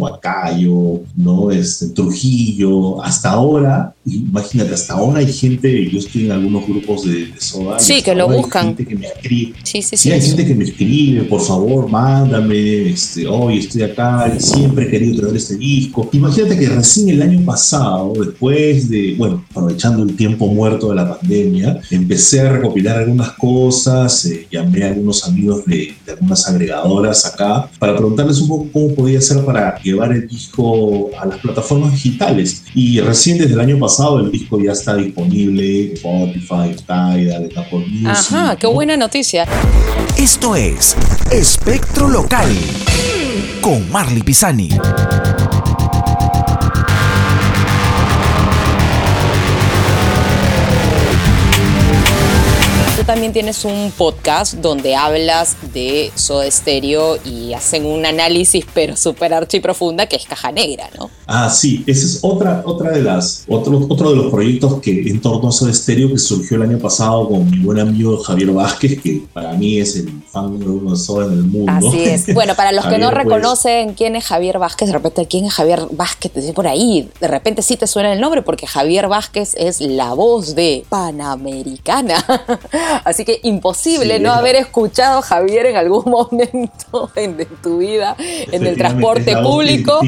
¿no? 1.16 1.52
Este, 1.52 1.90
Trujillo, 1.90 3.02
hasta 3.04 3.32
ahora, 3.32 3.94
imagínate, 4.06 4.74
hasta 4.74 4.94
ahora 4.94 5.20
hay 5.20 5.32
gente, 5.32 5.90
yo 5.90 6.00
estoy 6.00 6.26
en 6.26 6.32
algunos 6.32 6.68
grupos 6.68 7.06
de, 7.06 7.28
de 7.28 7.42
Soda. 7.42 7.80
Sí, 7.80 8.02
que 8.02 8.16
lo 8.16 8.28
buscan. 8.28 8.68
Hay 8.68 8.76
gente 8.76 8.86
que 8.88 8.96
me 8.96 9.08
escribe. 9.08 9.54
Sí, 9.64 9.82
sí, 9.82 9.98
sí. 9.98 10.12
hay 10.12 10.22
gente 10.22 10.46
que 10.46 10.56
me 10.56 10.64
escribe, 10.64 11.24
por 11.24 11.42
favor, 11.42 11.90
mándame, 11.90 12.90
este, 12.90 13.28
hoy 13.28 13.60
estoy 13.60 13.84
acá, 13.84 14.32
siempre 14.40 14.86
he 14.86 14.90
querido 14.90 15.22
traer 15.22 15.36
este 15.36 15.56
disco. 15.58 16.10
Imagínate 16.14 16.58
que 16.58 16.68
recién 16.68 17.10
el 17.10 17.22
año 17.22 17.46
pasado, 17.46 18.14
después 18.18 18.90
de, 18.90 19.16
bueno, 19.18 19.44
aprovechando 19.50 20.04
el 20.04 20.16
tiempo 20.16 20.48
muerto 20.48 20.90
de 20.90 20.96
la 20.96 21.18
pandemia, 21.18 21.80
empecé 21.90 22.42
a 22.42 22.54
recopilar 22.54 23.00
algunas 23.00 23.32
cosas, 23.32 24.26
eh, 24.26 24.48
llamé 24.52 24.84
a 24.84 24.88
algunos 24.88 25.26
amigos 25.28 25.66
de, 25.66 25.94
de 26.06 26.12
algunas 26.12 26.48
agregadoras 26.48 27.26
acá 27.26 27.70
para 27.80 27.96
preguntarles 27.96 28.40
un 28.40 28.48
poco 28.48 28.68
cómo 28.72 28.96
podía 28.96 29.20
hacer 29.20 29.44
para 29.46 29.82
llevar 29.82 30.12
el 30.14 30.21
disco 30.28 31.10
a 31.20 31.26
las 31.26 31.40
plataformas 31.40 31.92
digitales. 31.94 32.64
Y 32.74 33.00
recién 33.00 33.38
desde 33.38 33.54
el 33.54 33.60
año 33.60 33.80
pasado 33.80 34.20
el 34.20 34.32
disco 34.32 34.60
ya 34.60 34.72
está 34.72 34.96
disponible 34.96 35.88
en 35.88 35.94
Spotify, 35.94 36.76
Tidal, 36.86 37.50
Apple 37.56 37.86
Music. 37.88 38.08
Ajá, 38.08 38.56
qué 38.56 38.68
buena 38.68 38.98
noticia. 38.98 39.48
Esto 40.18 40.56
es 40.56 40.96
Espectro 41.32 42.08
Local 42.08 42.50
con 43.62 43.90
Marley 43.92 44.24
Pisani. 44.24 44.70
También 53.06 53.34
tienes 53.34 53.66
un 53.66 53.92
podcast 53.98 54.56
donde 54.56 54.96
hablas 54.96 55.56
de 55.74 56.12
Soda 56.16 56.50
Stereo 56.50 57.18
y 57.26 57.54
hacen 57.54 57.86
un 57.86 58.06
análisis, 58.06 58.66
pero 58.74 58.96
súper 58.96 59.34
archiprofunda, 59.34 60.06
que 60.06 60.18
es 60.18 60.26
Caja 60.26 60.52
Negra, 60.52 60.90
¿no? 60.98 61.10
Ah, 61.34 61.50
sí, 61.50 61.84
esa 61.88 62.06
es 62.06 62.20
otra, 62.22 62.62
otra 62.66 62.92
de 62.92 63.02
las, 63.02 63.46
otro, 63.48 63.86
otro 63.88 64.10
de 64.10 64.16
los 64.18 64.32
proyectos 64.32 64.82
que 64.82 65.02
en 65.10 65.22
torno 65.22 65.48
a 65.48 65.52
Soda 65.54 65.74
Stereo 65.74 66.10
que 66.10 66.18
surgió 66.18 66.58
el 66.58 66.64
año 66.64 66.78
pasado 66.78 67.30
con 67.30 67.50
mi 67.50 67.60
buen 67.60 67.80
amigo 67.80 68.18
Javier 68.18 68.52
Vázquez, 68.52 69.02
que 69.02 69.24
para 69.32 69.54
mí 69.54 69.80
es 69.80 69.96
el 69.96 70.22
fan 70.30 70.52
número 70.52 70.74
uno 70.74 70.92
de 70.92 70.98
Soda 70.98 71.28
en 71.28 71.34
el 71.34 71.44
mundo. 71.44 71.72
Así 71.72 72.04
es. 72.04 72.26
Bueno, 72.42 72.56
para 72.56 72.72
los 72.72 72.86
que 72.86 72.98
no 72.98 73.12
pues, 73.12 73.24
reconocen 73.24 73.94
quién 73.94 74.16
es 74.16 74.26
Javier 74.26 74.58
Vázquez, 74.58 74.88
de 74.88 74.94
repente 74.94 75.28
quién 75.28 75.46
es 75.46 75.54
Javier 75.54 75.82
Vázquez, 75.92 76.32
por 76.54 76.68
ahí, 76.68 77.10
de 77.20 77.28
repente 77.28 77.62
sí 77.62 77.78
te 77.78 77.88
suena 77.88 78.14
el 78.14 78.20
nombre, 78.20 78.42
porque 78.42 78.68
Javier 78.68 79.08
Vázquez 79.08 79.54
es 79.58 79.80
la 79.80 80.14
voz 80.14 80.56
de 80.56 80.86
Panamericana. 80.90 82.16
Así 83.06 83.26
que 83.26 83.40
imposible 83.44 84.20
no 84.20 84.32
haber 84.32 84.56
escuchado 84.56 85.20
a 85.20 85.22
Javier 85.22 85.68
en 85.68 85.78
algún 85.78 86.04
momento 86.12 87.12
en, 87.16 87.38
tu 87.62 87.78
vida, 87.80 88.16
en 88.20 88.66
el 88.66 88.78
transporte 88.78 89.36
público 89.38 90.00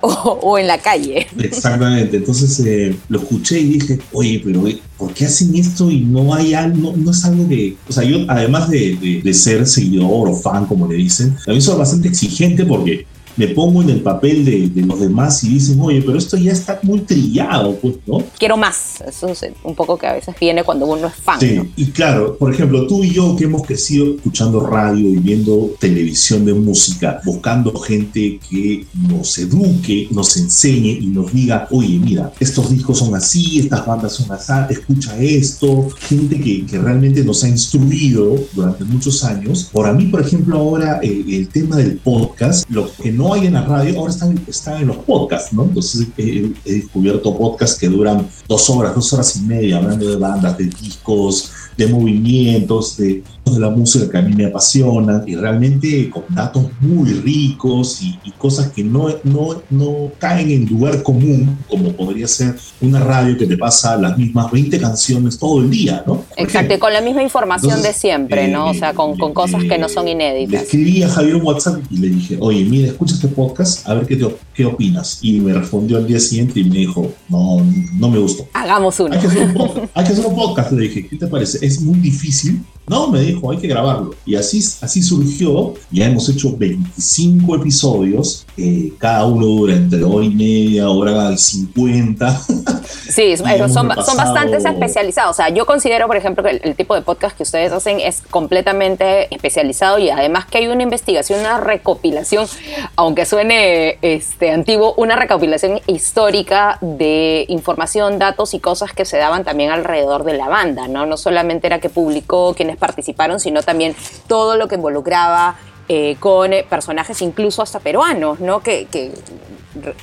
o, 0.00 0.58
en 0.58 0.69
calle. 0.78 1.26
Exactamente. 1.38 2.16
Entonces 2.16 2.60
eh, 2.60 2.96
lo 3.08 3.20
escuché 3.20 3.60
y 3.60 3.64
dije, 3.78 3.98
oye, 4.12 4.40
pero 4.44 4.66
eh, 4.66 4.78
¿por 4.96 5.12
qué 5.12 5.26
hacen 5.26 5.54
esto 5.56 5.90
y 5.90 6.00
no 6.00 6.34
hay 6.34 6.54
algo, 6.54 6.94
no, 6.96 7.10
es 7.10 7.24
algo 7.24 7.48
que, 7.48 7.76
o 7.88 7.92
sea, 7.92 8.04
yo 8.04 8.18
además 8.28 8.70
de, 8.70 9.22
de 9.22 9.34
ser 9.34 9.66
seguidor 9.66 10.28
o 10.28 10.34
fan, 10.34 10.66
como 10.66 10.86
le 10.86 10.96
dicen, 10.96 11.36
también 11.44 11.62
soy 11.62 11.78
bastante 11.78 12.08
exigente 12.08 12.64
porque 12.64 13.06
me 13.40 13.48
pongo 13.48 13.80
en 13.80 13.88
el 13.88 14.02
papel 14.02 14.44
de, 14.44 14.82
los 14.82 15.00
demás 15.00 15.42
y 15.44 15.48
dicen, 15.48 15.80
oye, 15.80 16.02
pero 16.02 16.18
esto 16.18 16.36
ya 16.36 16.52
está 16.52 16.78
muy 16.82 17.00
trillado, 17.00 17.74
pues, 17.76 17.94
¿no? 18.06 18.22
Quiero 18.38 18.58
más. 18.58 19.00
Eso 19.06 19.28
es 19.28 19.46
un 19.64 19.74
poco 19.74 19.96
que 19.96 20.06
a 20.06 20.12
veces 20.12 20.34
viene 20.38 20.62
cuando 20.62 20.84
uno 20.84 21.06
es 21.06 21.14
fan. 21.14 21.40
Sí, 21.40 21.58
y 21.76 21.86
claro, 21.86 22.36
por 22.36 22.52
ejemplo, 22.52 22.86
tú 22.86 23.02
y 23.02 23.12
yo 23.12 23.34
que 23.36 23.44
hemos 23.44 23.62
crecido 23.62 24.14
escuchando 24.16 24.60
radio 24.60 25.08
y 25.08 25.16
viendo 25.16 25.74
televisión 25.78 26.44
de 26.44 26.52
música, 26.52 27.22
buscando 27.24 27.72
gente 27.78 28.38
que 28.50 28.84
nos 29.08 29.38
eduque, 29.38 30.08
nos 30.10 30.36
enseñe 30.36 30.98
y 31.00 31.06
nos 31.06 31.32
diga, 31.32 31.66
oye, 31.70 31.98
mira, 31.98 32.32
estos 32.40 32.70
discos 32.70 32.98
son 32.98 33.14
así, 33.14 33.60
estas 33.60 33.86
bandas 33.86 34.12
son 34.12 34.30
así, 34.32 34.52
escucha 34.68 35.16
esto, 35.18 35.88
gente 36.08 36.38
que, 36.38 36.66
que 36.66 36.78
realmente 36.78 37.24
nos 37.24 37.42
ha 37.42 37.48
instruido 37.48 38.36
durante 38.52 38.84
muchos 38.84 39.24
años. 39.24 39.70
Por 39.72 39.90
mí, 39.94 40.06
por 40.06 40.20
ejemplo, 40.20 40.58
ahora 40.58 41.00
eh, 41.02 41.24
el 41.26 41.48
tema 41.48 41.76
del 41.76 41.96
podcast, 41.96 42.68
lo 42.68 42.90
que 42.94 43.10
no 43.10 43.29
hay 43.34 43.46
en 43.46 43.54
la 43.54 43.62
radio, 43.62 43.98
ahora 43.98 44.12
están, 44.12 44.40
están 44.46 44.82
en 44.82 44.88
los 44.88 44.96
podcasts, 44.98 45.52
¿no? 45.52 45.64
Entonces 45.64 46.06
he, 46.16 46.52
descubierto 46.64 47.36
podcasts 47.36 47.78
que 47.78 47.88
duran 47.88 48.26
dos 48.48 48.68
horas, 48.70 48.94
dos 48.94 49.12
horas 49.12 49.36
y 49.36 49.42
media, 49.42 49.78
hablando 49.78 50.08
de 50.08 50.16
bandas, 50.16 50.56
de 50.58 50.64
discos, 50.64 51.52
de 51.76 51.86
movimientos, 51.86 52.96
de, 52.96 53.22
de 53.54 53.60
la 53.60 53.70
música 53.70 54.08
que 54.10 54.18
a 54.18 54.22
mí 54.22 54.34
me 54.34 54.46
apasiona 54.46 55.22
y 55.26 55.36
realmente 55.36 56.10
con 56.10 56.24
datos 56.28 56.66
muy 56.80 57.12
ricos 57.12 58.00
y, 58.02 58.18
cosas 58.38 58.70
que 58.70 58.82
no, 58.82 59.08
no, 59.22 59.62
no 59.68 60.12
caen 60.18 60.50
en 60.50 60.66
lugar 60.66 61.02
común, 61.02 61.58
como 61.68 61.92
podría 61.92 62.26
ser 62.26 62.54
una 62.80 62.98
radio 62.98 63.36
que 63.36 63.46
te 63.46 63.58
pasa 63.58 63.98
las 63.98 64.16
mismas 64.16 64.50
20 64.50 64.80
canciones 64.80 65.38
todo 65.38 65.60
el 65.60 65.68
día, 65.68 66.02
¿no? 66.06 66.24
Exacto, 66.38 66.72
y 66.72 66.78
con 66.78 66.90
la 66.90 67.02
misma 67.02 67.22
información 67.22 67.82
de 67.82 67.92
siempre, 67.92 68.48
¿no? 68.48 68.70
O 68.70 68.74
sea, 68.74 68.94
con, 68.94 69.18
con 69.18 69.34
cosas 69.34 69.62
que 69.64 69.76
no 69.76 69.90
son 69.90 70.08
inéditas. 70.08 70.52
Le 70.52 70.60
escribí 70.60 71.02
a 71.02 71.08
Javier 71.10 71.36
WhatsApp 71.36 71.82
y 71.90 71.98
le 71.98 72.08
dije, 72.08 72.38
oye, 72.40 72.64
mira, 72.64 72.88
escucha 72.88 73.14
este 73.14 73.28
podcast, 73.28 73.86
a 73.86 73.94
ver 73.94 74.06
qué, 74.06 74.16
te, 74.16 74.26
qué 74.54 74.64
opinas. 74.64 75.18
Y 75.20 75.40
me 75.40 75.52
respondió 75.52 75.98
al 75.98 76.06
día 76.06 76.18
siguiente 76.18 76.60
y 76.60 76.64
me 76.64 76.78
dijo, 76.78 77.12
no, 77.28 77.58
no 77.94 78.08
me 78.08 78.18
gustó. 78.18 78.46
Hagamos 78.54 78.98
uno. 79.00 79.14
Hay 79.14 79.20
que 79.20 79.26
hacer 79.26 79.42
un 79.42 79.54
podcast, 79.54 79.90
hay 79.94 80.04
que 80.04 80.12
hacer 80.12 80.26
un 80.26 80.34
podcast. 80.34 80.72
le 80.72 80.82
dije, 80.82 81.06
¿qué 81.08 81.16
te 81.16 81.26
parece? 81.26 81.64
Es 81.64 81.80
muy 81.80 81.98
difícil 81.98 82.62
no, 82.90 83.06
me 83.06 83.20
dijo, 83.20 83.52
hay 83.52 83.58
que 83.58 83.68
grabarlo. 83.68 84.16
Y 84.26 84.34
así, 84.34 84.58
así 84.80 85.00
surgió. 85.00 85.74
Ya 85.92 86.06
hemos 86.06 86.28
hecho 86.28 86.56
25 86.56 87.54
episodios. 87.54 88.44
Eh, 88.56 88.92
cada 88.98 89.26
uno 89.26 89.46
dura 89.46 89.76
entre 89.76 90.02
hora 90.02 90.24
y 90.24 90.30
media, 90.30 90.90
hora 90.90 91.30
y 91.32 91.38
50. 91.38 92.40
Sí, 93.10 93.36
son, 93.36 93.48
son 93.68 93.88
bastante 93.88 94.56
especializados. 94.56 95.32
O 95.32 95.34
sea, 95.34 95.48
yo 95.48 95.66
considero, 95.66 96.06
por 96.06 96.16
ejemplo, 96.16 96.44
que 96.44 96.60
el, 96.62 96.76
tipo 96.76 96.94
de 96.94 97.02
podcast 97.02 97.36
que 97.36 97.42
ustedes 97.42 97.72
hacen 97.72 97.98
es 97.98 98.22
completamente 98.30 99.32
especializado 99.34 99.98
y 99.98 100.10
además 100.10 100.46
que 100.46 100.58
hay 100.58 100.68
una 100.68 100.84
investigación, 100.84 101.40
una 101.40 101.58
recopilación, 101.58 102.46
aunque 102.94 103.26
suene 103.26 103.98
este, 104.02 104.52
antiguo, 104.52 104.94
una 104.96 105.16
recopilación 105.16 105.80
histórica 105.88 106.78
de 106.80 107.46
información, 107.48 108.18
datos 108.18 108.54
y 108.54 108.60
cosas 108.60 108.92
que 108.92 109.04
se 109.04 109.16
daban 109.16 109.44
también 109.44 109.70
alrededor 109.70 110.22
de 110.22 110.34
la 110.34 110.48
banda, 110.48 110.86
¿no? 110.86 111.04
No 111.04 111.16
solamente 111.16 111.66
era 111.66 111.80
que 111.80 111.90
publicó 111.90 112.54
quienes 112.54 112.76
participaron, 112.80 113.38
sino 113.38 113.62
también 113.62 113.94
todo 114.26 114.56
lo 114.56 114.66
que 114.66 114.74
involucraba 114.74 115.54
eh, 115.92 116.14
con 116.20 116.52
eh, 116.52 116.64
personajes 116.70 117.20
incluso 117.20 117.62
hasta 117.62 117.80
peruanos, 117.80 118.38
¿no? 118.38 118.62
Que, 118.62 118.86
que 118.88 119.10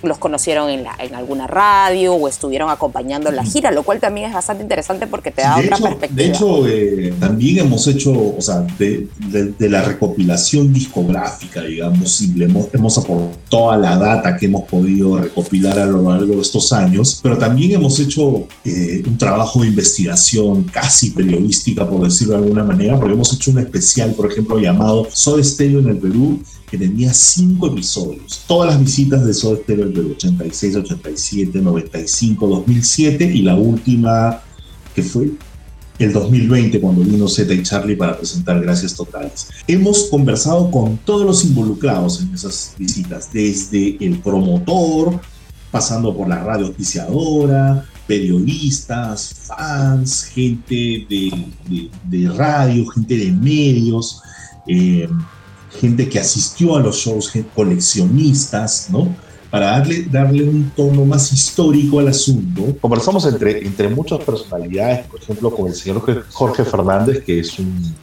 los 0.03 0.17
conocieron 0.17 0.70
en, 0.70 0.84
la, 0.84 0.96
en, 1.00 1.13
alguna 1.15 1.48
radio 1.48 2.13
o 2.13 2.27
estuvieron 2.27 2.70
acompañando 2.70 3.32
la 3.32 3.44
gira, 3.44 3.72
lo 3.72 3.84
cual 3.84 4.00
también 4.00 4.27
es 4.27 4.34
bastante 4.34 4.63
interesante 4.63 5.08
porque 5.08 5.32
te 5.32 5.41
da 5.41 5.58
otra 5.58 5.77
perspectiva. 5.77 6.24
De 6.24 6.25
hecho, 6.25 6.67
eh, 6.67 7.13
también 7.20 7.60
hemos 7.60 7.88
hecho, 7.88 8.12
o 8.38 8.41
sea, 8.41 8.65
de, 8.77 9.08
de, 9.20 9.70
la 9.70 9.82
recopilación 9.82 10.74
discográfica, 10.74 11.62
digamos, 11.62 12.22
y 12.22 12.44
hemos, 12.44 12.74
hemos 12.74 12.98
aportado 12.98 13.32
toda 13.50 13.77
la 13.77 13.98
data 13.98 14.38
que 14.38 14.46
hemos 14.46 14.63
podido 14.63 15.17
recopilar 15.17 15.79
a 15.79 15.86
lo 15.86 16.01
largo 16.01 16.36
de 16.36 16.41
estos 16.41 16.72
años, 16.72 17.20
pero 17.22 17.38
también 17.38 17.72
hemos 17.72 18.00
hecho 18.00 18.48
eh, 18.63 19.03
un 19.06 19.17
trabajo 19.17 19.62
de 19.62 19.67
investigación 19.67 20.63
casi 20.63 21.12
periodística, 21.12 21.88
por 21.88 22.03
decirlo 22.03 22.36
de 22.36 22.44
alguna 22.44 22.63
manera, 22.63 22.98
porque 22.98 23.13
hemos 23.13 23.34
hecho 23.34 23.51
un 23.51 23.60
especial, 23.60 24.13
por 24.13 24.32
ejemplo, 24.32 24.58
llamado 24.60 25.08
Soy 25.12 25.41
Estéreo 25.77 25.91
en 25.91 25.96
el 25.96 26.01
Perú, 26.01 26.41
que 26.69 26.77
tenía 26.77 27.13
cinco 27.13 27.67
episodios. 27.67 28.43
Todas 28.48 28.72
las 28.72 28.79
visitas 28.79 29.25
de 29.25 29.34
Soda 29.34 29.57
Stereo 29.57 29.89
del 29.89 30.12
86, 30.12 30.75
87, 30.75 31.60
95, 31.60 32.48
2007 32.48 33.25
y 33.25 33.41
la 33.41 33.55
última 33.55 34.41
que 34.96 35.03
fue 35.03 35.31
el 36.00 36.13
2020 36.13 36.79
cuando 36.79 37.01
vino 37.01 37.27
Z 37.27 37.51
y 37.53 37.63
Charlie 37.63 37.96
para 37.96 38.17
presentar 38.17 38.62
Gracias 38.62 38.96
Totales. 38.96 39.48
Hemos 39.67 40.05
conversado 40.05 40.69
con 40.69 40.98
todos 40.98 41.25
los 41.25 41.43
involucrados 41.46 42.22
en 42.22 42.34
esas 42.34 42.75
visitas, 42.77 43.31
desde 43.31 43.98
el 44.00 44.19
promotor, 44.19 45.19
pasando 45.72 46.15
por 46.15 46.27
la 46.27 46.43
radio 46.43 46.67
oficiadora, 46.67 47.86
periodistas, 48.07 49.34
fans, 49.48 50.24
gente 50.24 51.05
de, 51.10 52.29
radio, 52.36 52.88
gente 52.88 53.17
de 53.17 53.31
medios, 53.31 54.22
eh, 54.67 55.10
gente 55.79 56.10
que 56.10 56.19
asistió 56.19 56.75
a 56.75 56.79
los 56.79 56.98
shows, 56.98 57.31
coleccionistas, 57.55 58.89
¿no? 58.89 59.15
Para 59.50 59.67
darle, 59.67 60.03
darle 60.12 60.43
un 60.43 60.72
tono 60.75 61.05
más 61.05 61.31
histórico 61.31 62.00
al 62.00 62.10
asunto. 62.10 62.75
Conversamos 62.81 63.25
entre, 63.25 63.65
entre 63.65 63.88
muchas 63.89 64.19
personalidades, 64.19 65.07
por 65.07 65.22
ejemplo, 65.22 65.55
con 65.55 65.67
el 65.67 65.75
señor 65.75 66.25
Jorge 66.31 66.65
Fernández, 66.65 67.24
que 67.24 67.39
es 67.39 67.57
un 67.57 67.96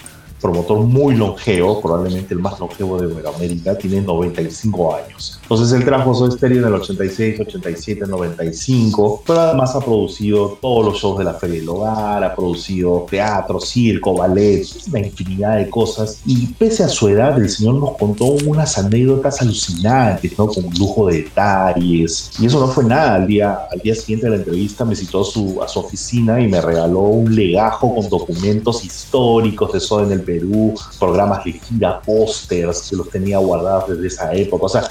promotor 0.44 0.80
muy 0.80 1.16
longevo, 1.16 1.80
probablemente 1.80 2.34
el 2.34 2.40
más 2.40 2.60
longevo 2.60 3.00
de 3.00 3.26
América, 3.26 3.78
tiene 3.78 4.02
95 4.02 4.94
años. 4.94 5.40
Entonces 5.40 5.72
él 5.72 5.86
trajo 5.86 6.14
Soda 6.14 6.32
Stereo 6.32 6.58
en 6.58 6.66
el 6.66 6.74
86, 6.74 7.40
87, 7.40 8.06
95, 8.06 9.22
pero 9.26 9.40
además 9.40 9.74
ha 9.74 9.80
producido 9.80 10.58
todos 10.60 10.84
los 10.84 11.00
shows 11.00 11.18
de 11.18 11.24
la 11.24 11.32
Feria 11.32 11.60
del 11.60 11.68
Hogar, 11.70 12.24
ha 12.24 12.34
producido 12.34 13.06
teatro, 13.08 13.58
circo, 13.58 14.18
ballet, 14.18 14.66
una 14.88 14.98
infinidad 15.00 15.56
de 15.56 15.70
cosas. 15.70 16.20
Y 16.26 16.48
pese 16.48 16.84
a 16.84 16.88
su 16.88 17.08
edad, 17.08 17.38
el 17.40 17.48
señor 17.48 17.76
nos 17.76 17.96
contó 17.96 18.26
unas 18.46 18.76
anécdotas 18.76 19.40
alucinantes, 19.40 20.38
¿no? 20.38 20.48
Con 20.48 20.64
lujo 20.78 21.06
de 21.06 21.22
detalles. 21.22 22.32
Y 22.38 22.44
eso 22.44 22.60
no 22.60 22.68
fue 22.68 22.84
nada. 22.84 23.14
Al 23.14 23.26
día, 23.26 23.60
al 23.72 23.80
día 23.80 23.94
siguiente 23.94 24.26
de 24.26 24.32
la 24.32 24.36
entrevista 24.36 24.84
me 24.84 24.94
citó 24.94 25.22
a 25.22 25.24
su, 25.24 25.62
a 25.62 25.68
su 25.68 25.80
oficina 25.80 26.38
y 26.38 26.48
me 26.48 26.60
regaló 26.60 27.00
un 27.00 27.34
legajo 27.34 27.94
con 27.94 28.10
documentos 28.10 28.84
históricos 28.84 29.72
de 29.72 29.80
Soda 29.80 30.04
en 30.04 30.12
el 30.12 30.20
Perú, 30.20 30.33
programas 30.98 31.44
de 31.44 31.52
gira, 31.52 32.00
pósters 32.00 32.88
que 32.88 32.96
los 32.96 33.10
tenía 33.10 33.38
guardados 33.38 33.90
desde 33.90 34.06
esa 34.06 34.34
época. 34.34 34.66
O 34.66 34.68
sea, 34.68 34.88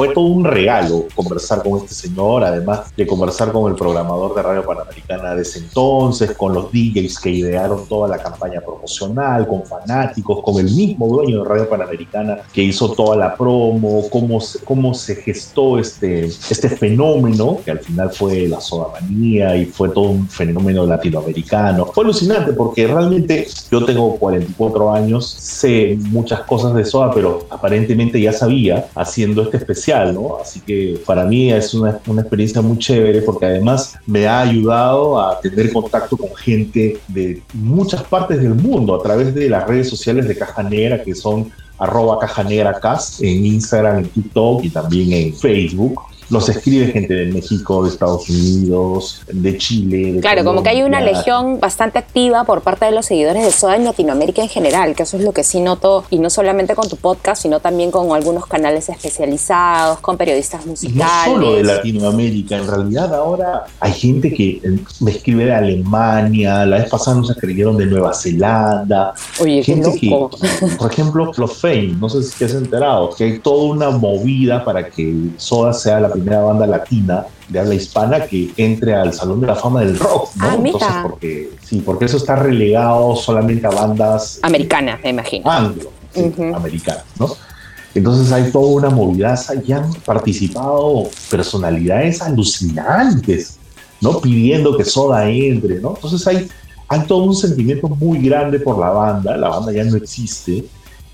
fue 0.00 0.14
todo 0.14 0.24
un 0.24 0.44
regalo 0.44 1.04
conversar 1.14 1.62
con 1.62 1.76
este 1.76 1.92
señor, 1.92 2.42
además 2.42 2.90
de 2.96 3.06
conversar 3.06 3.52
con 3.52 3.70
el 3.70 3.76
programador 3.76 4.34
de 4.34 4.40
Radio 4.40 4.64
Panamericana 4.64 5.34
de 5.34 5.42
ese 5.42 5.58
entonces, 5.58 6.30
con 6.38 6.54
los 6.54 6.72
DJs 6.72 7.20
que 7.20 7.28
idearon 7.28 7.86
toda 7.86 8.08
la 8.08 8.16
campaña 8.16 8.62
promocional, 8.62 9.46
con 9.46 9.62
fanáticos, 9.66 10.42
con 10.42 10.58
el 10.58 10.74
mismo 10.74 11.06
dueño 11.06 11.42
de 11.42 11.48
Radio 11.50 11.68
Panamericana 11.68 12.38
que 12.50 12.62
hizo 12.62 12.92
toda 12.92 13.14
la 13.14 13.36
promo, 13.36 14.08
cómo, 14.08 14.38
cómo 14.64 14.94
se 14.94 15.16
gestó 15.16 15.78
este, 15.78 16.24
este 16.24 16.70
fenómeno, 16.70 17.58
que 17.62 17.72
al 17.72 17.80
final 17.80 18.10
fue 18.10 18.48
la 18.48 18.62
soda 18.62 18.86
manía 18.98 19.54
y 19.54 19.66
fue 19.66 19.90
todo 19.90 20.08
un 20.08 20.26
fenómeno 20.26 20.86
latinoamericano. 20.86 21.84
Fue 21.84 22.04
alucinante 22.04 22.54
porque 22.54 22.86
realmente 22.86 23.46
yo 23.70 23.84
tengo 23.84 24.16
44 24.16 24.94
años, 24.94 25.28
sé 25.28 25.98
muchas 26.08 26.40
cosas 26.44 26.72
de 26.72 26.86
soda, 26.86 27.10
pero 27.12 27.46
aparentemente 27.50 28.18
ya 28.18 28.32
sabía 28.32 28.86
haciendo 28.94 29.42
este 29.42 29.58
especial 29.58 29.89
Así 29.92 30.60
que 30.60 31.00
para 31.06 31.24
mí 31.24 31.52
es 31.52 31.74
una, 31.74 32.00
experiencia 32.20 32.60
muy 32.60 32.78
chévere 32.78 33.22
porque 33.22 33.46
además 33.46 33.98
me 34.06 34.26
ha 34.26 34.40
ayudado 34.40 35.20
a 35.20 35.40
tener 35.40 35.72
contacto 35.72 36.16
con 36.16 36.34
gente 36.34 36.98
de 37.08 37.42
muchas 37.54 38.02
partes 38.04 38.40
del 38.40 38.54
mundo 38.54 38.94
a 38.94 39.02
través 39.02 39.34
de 39.34 39.48
las 39.48 39.66
redes 39.66 39.88
sociales 39.88 40.28
de 40.28 40.36
Caja 40.36 40.62
Negra 40.62 41.02
que 41.02 41.14
son 41.14 41.50
arroba 41.78 42.18
Caja 42.18 42.44
Negra 42.44 42.78
Cast 42.78 43.22
en 43.22 43.46
Instagram, 43.46 43.98
en 43.98 44.08
TikTok 44.08 44.64
y 44.64 44.70
también 44.70 45.12
en 45.12 45.34
Facebook 45.34 46.00
los 46.30 46.48
escribe 46.48 46.92
gente 46.92 47.12
de 47.12 47.26
México, 47.26 47.82
de 47.82 47.90
Estados 47.90 48.28
Unidos, 48.28 49.22
de 49.32 49.58
Chile. 49.58 50.18
claro, 50.20 50.44
como 50.44 50.62
que 50.62 50.70
hay 50.70 50.82
una 50.82 51.00
legión 51.00 51.60
bastante 51.60 51.98
activa 51.98 52.44
por 52.44 52.62
parte 52.62 52.86
de 52.86 52.92
los 52.92 53.06
seguidores 53.06 53.44
de 53.44 53.50
Soda 53.50 53.76
en 53.76 53.84
Latinoamérica 53.84 54.42
en 54.42 54.48
general, 54.48 54.94
que 54.94 55.02
eso 55.02 55.16
es 55.16 55.24
lo 55.24 55.32
que 55.32 55.44
sí 55.44 55.60
noto, 55.60 56.04
y 56.10 56.18
no 56.18 56.30
solamente 56.30 56.74
con 56.74 56.88
tu 56.88 56.96
podcast, 56.96 57.42
sino 57.42 57.60
también 57.60 57.90
con 57.90 58.14
algunos 58.14 58.46
canales 58.46 58.88
especializados, 58.88 59.98
con 60.00 60.16
periodistas 60.16 60.64
musicales. 60.66 61.04
No 61.26 61.34
solo 61.34 61.54
de 61.54 61.64
Latinoamérica, 61.64 62.56
en 62.56 62.66
realidad 62.66 63.14
ahora 63.14 63.64
hay 63.80 63.92
gente 63.92 64.32
que 64.32 64.60
eh, 64.62 64.78
me 65.00 65.10
escribe 65.10 65.46
de 65.46 65.54
Alemania, 65.54 66.64
la 66.64 66.78
vez 66.78 66.88
pasada 66.88 67.16
nos 67.16 67.30
escribieron 67.30 67.76
de 67.76 67.86
Nueva 67.86 68.14
Zelanda. 68.14 69.14
Oye, 69.40 69.62
gente 69.64 69.92
qué 70.00 70.06
loco. 70.10 70.38
Que, 70.38 70.66
por 70.78 70.92
ejemplo, 70.92 71.32
los 71.36 71.58
Fame, 71.58 71.96
no 72.00 72.08
sé 72.08 72.22
si 72.22 72.38
te 72.38 72.44
has 72.44 72.54
enterado, 72.54 73.10
que 73.10 73.24
hay 73.24 73.38
toda 73.40 73.64
una 73.72 73.90
movida 73.90 74.64
para 74.64 74.88
que 74.88 75.30
Soda 75.36 75.72
sea 75.72 76.00
la 76.00 76.08
primera 76.20 76.42
banda 76.42 76.66
latina 76.66 77.26
de 77.48 77.58
habla 77.58 77.74
hispana 77.74 78.26
que 78.26 78.50
entre 78.56 78.94
al 78.94 79.12
Salón 79.12 79.40
de 79.40 79.48
la 79.48 79.56
Fama 79.56 79.80
del 79.80 79.98
Rock, 79.98 80.30
¿no? 80.36 80.44
Ah, 80.46 80.56
Entonces, 80.56 80.88
porque, 81.02 81.50
sí, 81.62 81.82
porque 81.84 82.04
eso 82.04 82.16
está 82.16 82.36
relegado 82.36 83.16
solamente 83.16 83.66
a 83.66 83.70
bandas 83.70 84.38
americanas, 84.42 85.00
me 85.02 85.10
imagino. 85.10 85.50
Anglo, 85.50 85.90
americanas, 86.54 87.04
¿no? 87.18 87.28
Entonces 87.94 88.30
hay 88.32 88.52
toda 88.52 88.66
una 88.66 88.90
movidaza 88.90 89.54
y 89.66 89.72
han 89.72 89.92
participado 90.04 91.08
personalidades 91.28 92.22
alucinantes, 92.22 93.58
¿no? 94.00 94.20
Pidiendo 94.20 94.76
que 94.76 94.84
Soda 94.84 95.28
entre, 95.28 95.80
¿no? 95.80 95.94
Entonces 95.96 96.24
hay, 96.28 96.48
hay 96.88 97.00
todo 97.06 97.24
un 97.24 97.34
sentimiento 97.34 97.88
muy 97.88 98.18
grande 98.20 98.60
por 98.60 98.78
la 98.78 98.90
banda, 98.90 99.36
la 99.36 99.48
banda 99.48 99.72
ya 99.72 99.84
no 99.84 99.96
existe, 99.96 100.64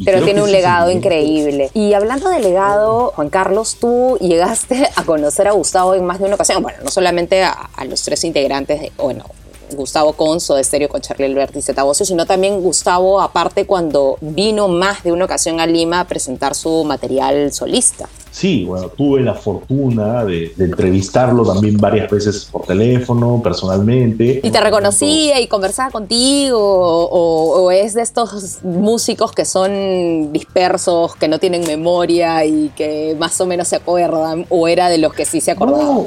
pero 0.05 0.23
tiene 0.23 0.43
un 0.43 0.53
legado 0.53 0.91
increíble. 0.91 1.71
Y 1.75 1.95
hablando 1.95 2.29
de 2.29 2.41
legado, 2.41 3.13
Juan 3.15 3.31
Carlos, 3.31 3.77
tú 3.81 4.19
llegaste 4.21 4.89
a 4.95 5.05
conocer 5.05 5.49
a 5.49 5.53
Gustavo 5.53 5.95
en 5.95 6.05
más 6.05 6.19
de 6.19 6.27
una 6.27 6.35
ocasión. 6.35 6.63
Bueno, 6.63 6.79
no 6.85 6.91
solamente 6.91 7.43
a, 7.43 7.69
los 7.89 8.03
tres 8.03 8.25
integrantes, 8.25 8.81
de, 8.81 8.93
bueno, 8.97 9.25
Gustavo 9.73 10.13
Conso 10.13 10.55
de 10.55 10.61
Estéreo 10.61 10.89
con 10.89 11.01
Charlie 11.01 11.27
Alberti 11.27 11.59
y 11.59 11.63
Zeta 11.63 11.83
sino 11.95 12.27
también 12.27 12.61
Gustavo, 12.61 13.21
aparte, 13.21 13.67
cuando 13.67 14.17
vino 14.21 14.69
más 14.69 15.03
de 15.03 15.13
una 15.13 15.25
ocasión 15.25 15.61
a 15.61 15.67
Lima 15.67 16.01
a 16.01 16.05
presentar 16.05 16.55
su 16.55 16.85
material 16.85 17.53
solista. 17.53 18.09
Sí, 18.37 18.67
bueno, 18.67 18.91
tuve 18.91 19.23
la 19.23 19.33
fortuna 19.33 20.23
de, 20.23 20.53
entrevistarlo 20.59 21.43
también 21.43 21.79
varias 21.79 22.11
veces 22.11 22.45
por 22.45 22.67
teléfono, 22.67 23.41
personalmente. 23.43 24.41
¿Y 24.43 24.51
te 24.51 24.61
reconocía 24.61 25.41
y 25.41 25.47
conversaba 25.47 25.91
contigo? 25.91 26.59
O, 26.61 27.71
es 27.71 27.95
de 27.95 28.03
estos 28.03 28.63
músicos 28.63 29.33
que 29.33 29.47
son 29.47 30.35
dispersos, 30.35 31.17
que 31.17 31.29
no 31.29 31.39
tienen 31.39 31.67
memoria 31.67 32.45
y 32.45 32.71
que 32.77 33.17
más 33.19 33.41
o 33.41 33.47
menos 33.47 33.69
se 33.69 33.77
acuerdan? 33.77 34.45
¿O 34.51 34.69
era 34.69 34.91
de 34.91 34.99
los 34.99 35.15
que 35.15 35.25
sí 35.25 35.41
se 35.41 35.53
acordaban? 35.53 36.05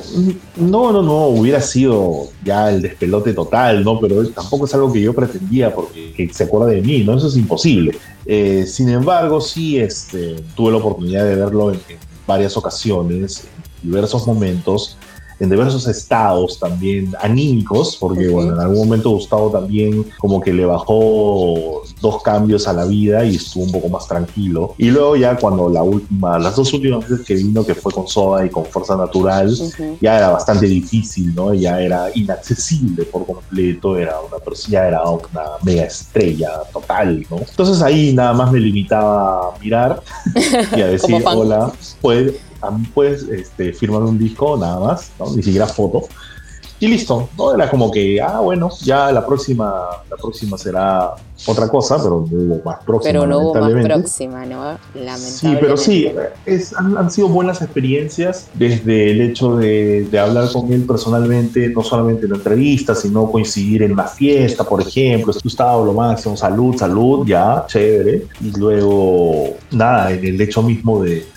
No, 0.56 0.92
no, 0.92 1.02
no, 1.02 1.30
hubiera 1.30 1.62
sido 1.62 2.28
ya 2.46 2.70
el 2.70 2.84
despelote 2.84 3.34
total, 3.34 3.84
¿no? 3.84 4.00
Pero 4.00 4.30
tampoco 4.30 4.66
es 4.66 4.74
algo 4.76 4.94
que 4.94 5.02
yo 5.02 5.16
pretendía 5.16 5.74
porque 5.74 6.30
se 6.32 6.44
acuerda 6.44 6.68
de 6.68 6.82
mí, 6.84 7.04
¿no? 7.04 7.18
Eso 7.18 7.26
es 7.26 7.38
imposible. 7.38 7.98
Eh, 8.28 8.68
sin 8.68 8.90
embargo, 8.90 9.42
sí 9.42 9.80
este, 9.80 10.36
tuve 10.56 10.74
la 10.74 10.78
oportunidad 10.78 11.26
de 11.26 11.34
verlo 11.34 11.74
en 11.74 11.80
varias 12.30 12.56
ocasiones, 12.56 13.46
en 13.82 13.90
diversos 13.90 14.28
momentos, 14.28 14.98
en 15.40 15.50
diversos 15.50 15.88
estados 15.88 16.60
también 16.60 17.14
anímicos, 17.22 17.98
porque 17.98 18.28
bueno, 18.28 18.54
en 18.54 18.60
algún 18.60 18.80
momento 18.80 19.12
Gustavo 19.12 19.50
también 19.50 20.06
como 20.18 20.42
que 20.42 20.54
le 20.54 20.66
bajó 20.66 21.84
dos 22.02 22.22
cambios 22.24 22.68
a 22.68 22.74
la 22.74 22.86
vida 22.86 23.24
y 23.26 23.36
estuvo 23.36 23.64
un 23.64 23.72
poco 23.72 23.90
más 23.90 24.08
tranquilo. 24.08 24.76
Y 24.78 24.92
luego 24.92 25.16
ya 25.16 25.38
cuando 25.38 25.70
la 25.70 25.84
última, 25.84 26.38
las 26.40 26.56
dos 26.56 26.74
últimas 26.74 27.08
veces 27.08 27.26
que 27.26 27.36
vino, 27.36 27.66
que 27.66 27.76
fue 27.76 27.92
con 27.92 28.08
Soda 28.08 28.46
y 28.46 28.50
con 28.50 28.66
Fuerza 28.66 28.96
Natural, 28.96 29.56
ya 30.02 30.18
era 30.18 30.30
bastante 30.30 30.66
difícil, 30.66 31.34
¿no? 31.34 31.54
Ya 31.54 31.82
era 31.82 32.08
inaccesible 32.14 33.04
por 33.06 33.26
completo, 33.26 33.98
era 33.98 34.16
una 34.20 34.40
ya 34.68 34.88
era 34.88 35.04
una 35.04 35.44
mega 35.64 35.84
estrella 35.84 36.50
total, 36.74 37.26
¿no? 37.30 37.38
Entonces 37.38 37.82
ahí 37.82 38.14
nada 38.14 38.34
más 38.34 38.52
me 38.52 38.60
limitaba 38.60 39.50
a 39.50 39.60
mirar 39.60 40.02
y 40.76 40.82
a 40.82 40.88
decir, 40.88 41.24
hola, 41.26 41.72
pues 42.02 42.34
mí 42.72 42.86
puedes 42.94 43.24
este, 43.24 43.74
firmar 43.74 44.04
un 44.04 44.18
disco 44.18 44.58
nada 44.58 44.80
más, 44.80 45.12
¿no? 45.20 45.34
ni 45.36 45.44
siquiera 45.44 45.68
foto. 45.68 46.08
Y 46.82 46.88
listo, 46.88 47.28
¿no? 47.38 47.54
Era 47.54 47.70
como 47.70 47.92
que, 47.92 48.22
ah, 48.22 48.40
bueno, 48.40 48.70
ya 48.82 49.12
la 49.12 49.26
próxima, 49.26 49.84
la 50.10 50.16
próxima 50.16 50.58
será 50.58 51.14
otra 51.46 51.68
cosa, 51.68 51.98
pero 51.98 52.26
no 52.32 52.38
hubo 52.38 52.64
más 52.64 52.82
próxima. 52.86 53.12
Pero 53.12 53.28
no 53.28 53.40
hubo 53.40 53.54
más 53.56 53.84
próxima, 53.84 54.46
¿no? 54.46 54.78
Lamentablemente. 54.94 55.30
Sí, 55.30 55.58
pero 55.60 55.76
sí, 55.76 56.10
es, 56.46 56.74
han, 56.74 57.12
sido 57.12 57.28
buenas 57.28 57.62
experiencias 57.62 58.48
desde 58.54 59.12
el 59.12 59.20
hecho 59.20 59.58
de, 59.58 60.08
de, 60.10 60.20
hablar 60.20 60.50
con 60.54 60.72
él 60.72 60.84
personalmente, 60.84 61.68
no 61.68 61.84
solamente 61.84 62.26
en 62.26 62.32
la 62.32 62.38
entrevista, 62.38 62.96
sino 62.96 63.30
coincidir 63.30 63.84
en 63.84 63.98
la 63.98 64.06
fiesta, 64.06 64.64
por 64.64 64.82
ejemplo. 64.82 65.34
Gustavo, 65.44 65.84
lo 65.84 65.94
máximo, 65.94 66.38
salud, 66.38 66.78
salud, 66.78 67.28
ya, 67.28 67.66
chévere. 67.68 68.26
Y 68.40 68.58
luego, 68.58 69.50
nada, 69.72 70.14
en 70.14 70.26
el 70.26 70.40
hecho 70.40 70.64
mismo 70.64 71.04
de 71.04 71.28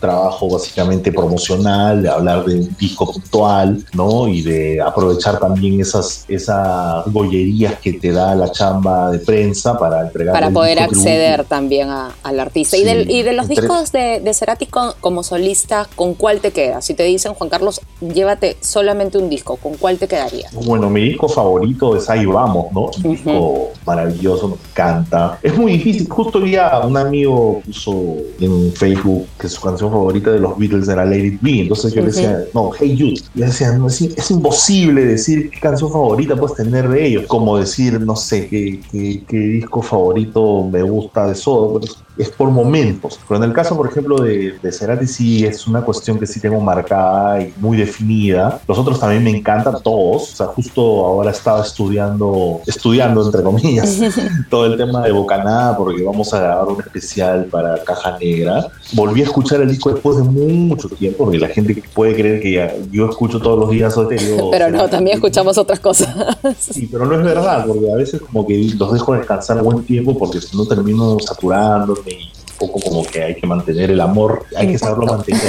trabajo 0.00 0.48
básicamente 0.48 1.12
promocional, 1.12 2.02
de 2.02 2.08
hablar 2.08 2.44
de 2.44 2.56
un 2.56 2.76
disco 2.78 3.10
puntual, 3.12 3.84
¿no? 3.94 4.28
Y 4.28 4.42
de 4.42 4.80
aprovechar 4.80 5.38
también 5.38 5.80
esas, 5.80 6.24
esas 6.28 7.04
bollerías 7.06 7.78
que 7.80 7.94
te 7.94 8.12
da 8.12 8.34
la 8.34 8.50
chamba 8.50 9.10
de 9.10 9.18
prensa 9.18 9.76
para 9.78 10.02
entregar. 10.02 10.32
Para 10.34 10.50
poder 10.50 10.80
acceder 10.80 11.44
también 11.44 11.88
a- 11.90 12.12
al 12.22 12.40
artista. 12.40 12.76
y, 12.76 12.84
del- 12.84 13.10
y 13.10 13.22
de 13.22 13.32
los 13.32 13.48
entre- 13.48 13.62
discos 13.66 13.92
de, 13.92 14.20
de 14.20 14.34
Cerati 14.34 14.66
con- 14.66 14.92
como 15.00 15.22
solista, 15.22 15.88
¿con 15.96 16.14
cuál 16.14 16.40
te 16.40 16.50
quedas? 16.52 16.84
Si 16.84 16.94
te 16.94 17.04
dicen, 17.04 17.34
Juan 17.34 17.50
Carlos, 17.50 17.80
llévate 18.00 18.56
solamente 18.60 19.18
un 19.18 19.28
disco, 19.28 19.56
¿con 19.56 19.74
cuál 19.74 19.98
te 19.98 20.08
quedaría? 20.08 20.48
Bueno, 20.52 20.88
mi 20.90 21.00
disco 21.02 21.28
favorito 21.28 21.96
es 21.96 22.08
Ahí 22.10 22.26
Vamos, 22.26 22.72
¿no? 22.72 22.90
Un 23.04 23.12
disco 23.14 23.70
maravilloso, 23.86 24.48
me 24.48 24.54
encanta. 24.54 25.38
Es 25.42 25.56
muy 25.56 25.72
difícil. 25.72 26.08
Justo 26.08 26.40
día 26.40 26.80
un 26.84 26.96
amigo 26.96 27.60
puso 27.66 27.92
en 28.40 28.72
Facebook 28.72 29.26
que 29.38 29.48
su 29.48 29.60
canción 29.62 29.90
favorita 29.90 30.30
de 30.30 30.38
los 30.40 30.58
Beatles 30.58 30.88
era 30.88 31.04
Let 31.04 31.24
It 31.24 31.40
Be. 31.40 31.60
Entonces 31.60 31.92
yo 31.94 32.00
le 32.00 32.08
decía, 32.08 32.44
no, 32.54 32.70
Hey 32.78 32.96
Jude. 32.98 33.20
Yo 33.34 33.46
decía, 33.46 33.72
no, 33.72 33.86
es, 33.88 34.00
es 34.02 34.30
imposible 34.30 35.04
decir 35.04 35.50
qué 35.50 35.60
canción 35.60 35.90
favorita 35.90 36.36
puedes 36.36 36.56
tener 36.56 36.88
de 36.88 37.06
ellos. 37.06 37.24
Como 37.26 37.56
decir, 37.58 38.00
no 38.00 38.16
sé, 38.16 38.48
qué, 38.48 38.80
qué- 38.90 39.24
qué 39.26 39.36
disco 39.38 39.80
favorito 39.82 40.68
me 40.70 40.82
gusta 40.82 41.26
de 41.28 41.34
Soda. 41.34 41.80
Pero 41.80 41.94
es- 42.18 42.30
por 42.30 42.50
momentos. 42.50 43.18
Pero 43.28 43.42
en 43.42 43.48
el 43.50 43.54
caso, 43.54 43.76
por 43.76 43.88
ejemplo, 43.88 44.16
de, 44.22 44.54
de 44.62 44.72
Cerati, 44.72 45.06
sí 45.06 45.44
es 45.44 45.66
una 45.66 45.82
cuestión 45.82 46.18
que 46.18 46.26
sí 46.26 46.40
tengo 46.40 46.60
marcada 46.60 47.40
y 47.42 47.52
muy 47.58 47.76
definida. 47.76 48.60
Los 48.66 48.78
otros 48.78 48.98
también 49.00 49.22
me 49.24 49.30
encantan 49.30 49.74
todos. 49.82 50.32
O 50.32 50.36
sea, 50.36 50.46
justo 50.46 50.80
ahora 51.06 51.30
estaba 51.30 51.62
estudiando, 51.62 52.60
estudiando 52.66 53.24
entre 53.24 53.42
comillas, 53.42 53.98
todo 54.50 54.66
el 54.66 54.76
tema 54.76 55.02
de 55.02 55.12
Bocanada 55.12 55.76
porque 55.76 56.02
vamos 56.02 56.32
a 56.34 56.40
grabar 56.40 56.68
un 56.68 56.80
especial 56.80 57.44
para 57.46 57.82
Caja 57.84 58.18
Negra. 58.18 58.66
Volví 58.94 59.20
a 59.20 59.24
escuchar 59.24 59.60
el 59.60 59.68
disco 59.68 59.90
después 59.92 60.16
de 60.18 60.22
mucho 60.24 60.88
tiempo, 60.88 61.24
porque 61.24 61.38
la 61.38 61.48
gente 61.48 61.82
puede 61.94 62.14
creer 62.14 62.40
que 62.40 62.52
ya- 62.52 62.74
yo 62.90 63.08
escucho 63.08 63.40
todos 63.40 63.58
los 63.58 63.70
días 63.70 63.94
Soda 63.94 64.06
Stereo, 64.16 64.50
Pero 64.50 64.70
no, 64.70 64.88
también 64.88 65.16
escuchamos 65.16 65.56
otras 65.58 65.80
cosas. 65.80 66.14
Sí, 66.58 66.88
pero 66.90 67.06
no 67.06 67.14
es 67.16 67.22
verdad, 67.24 67.64
porque 67.66 67.90
a 67.92 67.96
veces 67.96 68.20
como 68.20 68.46
que 68.46 68.70
los 68.76 68.92
dejo 68.92 69.14
descansar 69.14 69.62
buen 69.62 69.84
tiempo 69.84 70.16
porque 70.18 70.40
si 70.40 70.56
no 70.56 70.66
termino 70.66 71.16
saturándome 71.20 72.01
y 72.06 72.14
un 72.14 72.41
poco 72.66 72.80
como 72.80 73.02
que 73.04 73.22
hay 73.22 73.34
que 73.34 73.46
mantener 73.46 73.90
el 73.90 74.00
amor, 74.00 74.44
hay 74.56 74.68
que 74.68 74.78
saberlo 74.78 75.06
mantener. 75.06 75.42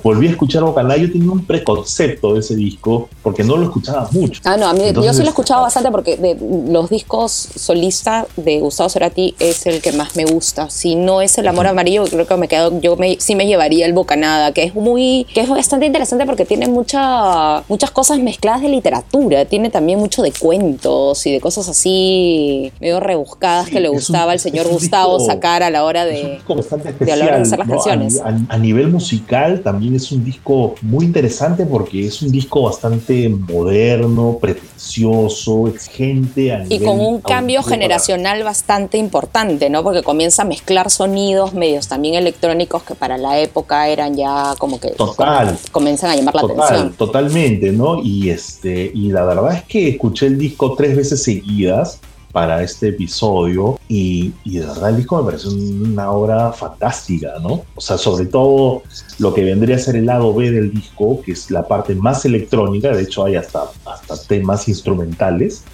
Volví 0.02 0.26
a 0.26 0.30
escuchar 0.30 0.62
Bocaná, 0.64 0.96
yo 0.96 1.10
tenía 1.10 1.30
un 1.30 1.44
preconcepto 1.44 2.34
de 2.34 2.40
ese 2.40 2.54
disco 2.56 3.08
porque 3.22 3.44
no 3.44 3.56
lo 3.56 3.64
escuchaba 3.64 4.08
mucho. 4.12 4.40
Ah, 4.44 4.56
no, 4.56 4.66
a 4.66 4.72
mí 4.72 4.80
yo 4.80 4.86
Entonces, 4.86 5.16
sí 5.16 5.22
lo 5.22 5.26
he 5.26 5.30
escuchado 5.30 5.62
bastante 5.62 5.90
porque 5.90 6.16
de 6.16 6.36
los 6.70 6.90
discos 6.90 7.30
solista 7.32 8.26
de 8.36 8.58
Gustavo 8.60 8.88
Cerati 8.88 9.34
es 9.38 9.66
el 9.66 9.80
que 9.80 9.92
más 9.92 10.16
me 10.16 10.24
gusta. 10.24 10.68
Si 10.70 10.94
no 10.96 11.20
es 11.22 11.38
el 11.38 11.46
Amor 11.48 11.66
Amarillo, 11.66 12.04
creo 12.04 12.26
que 12.26 12.36
me 12.36 12.48
quedo, 12.48 12.80
yo 12.80 12.96
me, 12.96 13.16
sí 13.20 13.34
me 13.34 13.46
llevaría 13.46 13.86
el 13.86 13.92
Bocanada, 13.92 14.52
que 14.52 14.64
es 14.64 14.74
muy, 14.74 15.26
que 15.34 15.40
es 15.42 15.48
bastante 15.48 15.86
interesante 15.86 16.26
porque 16.26 16.44
tiene 16.44 16.66
mucha, 16.68 17.62
muchas 17.68 17.90
cosas 17.90 18.18
mezcladas 18.18 18.62
de 18.62 18.68
literatura, 18.68 19.44
tiene 19.44 19.70
también 19.70 19.98
mucho 19.98 20.22
de 20.22 20.32
cuentos 20.32 21.24
y 21.26 21.32
de 21.32 21.40
cosas 21.40 21.68
así 21.68 22.72
medio 22.80 23.00
rebuscadas 23.00 23.66
Sí, 23.66 23.72
que 23.72 23.80
le 23.80 23.88
un- 23.88 23.96
gustaba 23.96 24.32
al 24.32 24.40
señor 24.40 24.66
Gustavo 24.68 25.18
disco- 25.18 25.32
sacar 25.32 25.62
a 25.62 25.70
la 25.70 25.84
hora 25.84 26.04
un 26.04 26.08
de... 26.32 26.54
bastante 26.54 26.88
a 26.88 27.16
la 27.16 27.24
hora 27.26 27.36
de 27.36 27.42
especial. 27.42 27.42
hacer 27.42 27.58
las 27.58 27.68
¿no? 27.68 27.74
A- 27.74 27.76
canciones. 27.76 28.20
A, 28.20 28.54
a 28.54 28.58
nivel 28.58 28.88
musical 28.88 29.60
también 29.62 29.94
es 29.94 30.10
un 30.12 30.24
disco 30.24 30.74
muy 30.82 31.04
interesante 31.04 31.66
porque 31.66 32.06
es 32.06 32.22
un 32.22 32.30
disco 32.30 32.62
bastante 32.62 33.28
moderno, 33.28 34.38
pretencioso, 34.40 35.68
exigente. 35.68 36.52
A 36.52 36.64
Y 36.64 36.68
nivel 36.68 36.86
con 36.88 37.00
un 37.00 37.20
cambio 37.20 37.60
para- 37.62 37.70
generacional 37.74 38.42
bastante 38.42 38.98
importante, 38.98 39.70
¿no? 39.70 39.82
Porque 39.82 40.02
comienza 40.02 40.42
a 40.42 40.44
mezclar 40.44 40.90
sonidos 40.90 41.54
medios 41.54 41.88
también 41.88 42.14
electrónicos 42.14 42.82
que 42.82 42.94
para 42.94 43.16
la 43.18 43.38
época 43.38 43.88
eran 43.88 44.14
ya 44.16 44.54
como 44.58 44.78
que 44.80 44.90
Total. 44.90 45.56
comienzan 45.70 46.10
a 46.10 46.16
llamar 46.16 46.34
la 46.34 46.40
Total, 46.42 46.60
atención. 46.60 46.92
totalmente, 46.94 47.72
¿no? 47.72 48.02
Y 48.02 48.30
este, 48.30 48.90
y 48.94 49.08
la 49.10 49.24
verdad 49.24 49.54
es 49.54 49.62
que 49.64 49.88
escuché 49.90 50.26
el 50.26 50.38
disco 50.38 50.74
tres 50.74 50.96
veces 50.96 51.22
seguidas 51.22 52.00
para 52.32 52.62
este 52.62 52.88
episodio 52.88 53.78
y, 53.88 54.32
y 54.44 54.58
de 54.58 54.66
verdad 54.66 54.90
el 54.90 54.96
disco 54.96 55.18
me 55.18 55.24
pareció 55.24 55.50
una 55.50 56.10
obra 56.10 56.52
fantástica, 56.52 57.34
¿no? 57.42 57.62
O 57.74 57.80
sea, 57.80 57.98
sobre 57.98 58.26
todo 58.26 58.82
lo 59.18 59.34
que 59.34 59.44
vendría 59.44 59.76
a 59.76 59.78
ser 59.78 59.96
el 59.96 60.06
lado 60.06 60.32
B 60.34 60.50
del 60.50 60.72
disco, 60.72 61.20
que 61.22 61.32
es 61.32 61.50
la 61.50 61.68
parte 61.68 61.94
más 61.94 62.24
electrónica, 62.24 62.94
de 62.94 63.02
hecho 63.02 63.24
hay 63.24 63.36
hasta, 63.36 63.64
hasta 63.84 64.22
temas 64.22 64.68
instrumentales, 64.68 65.64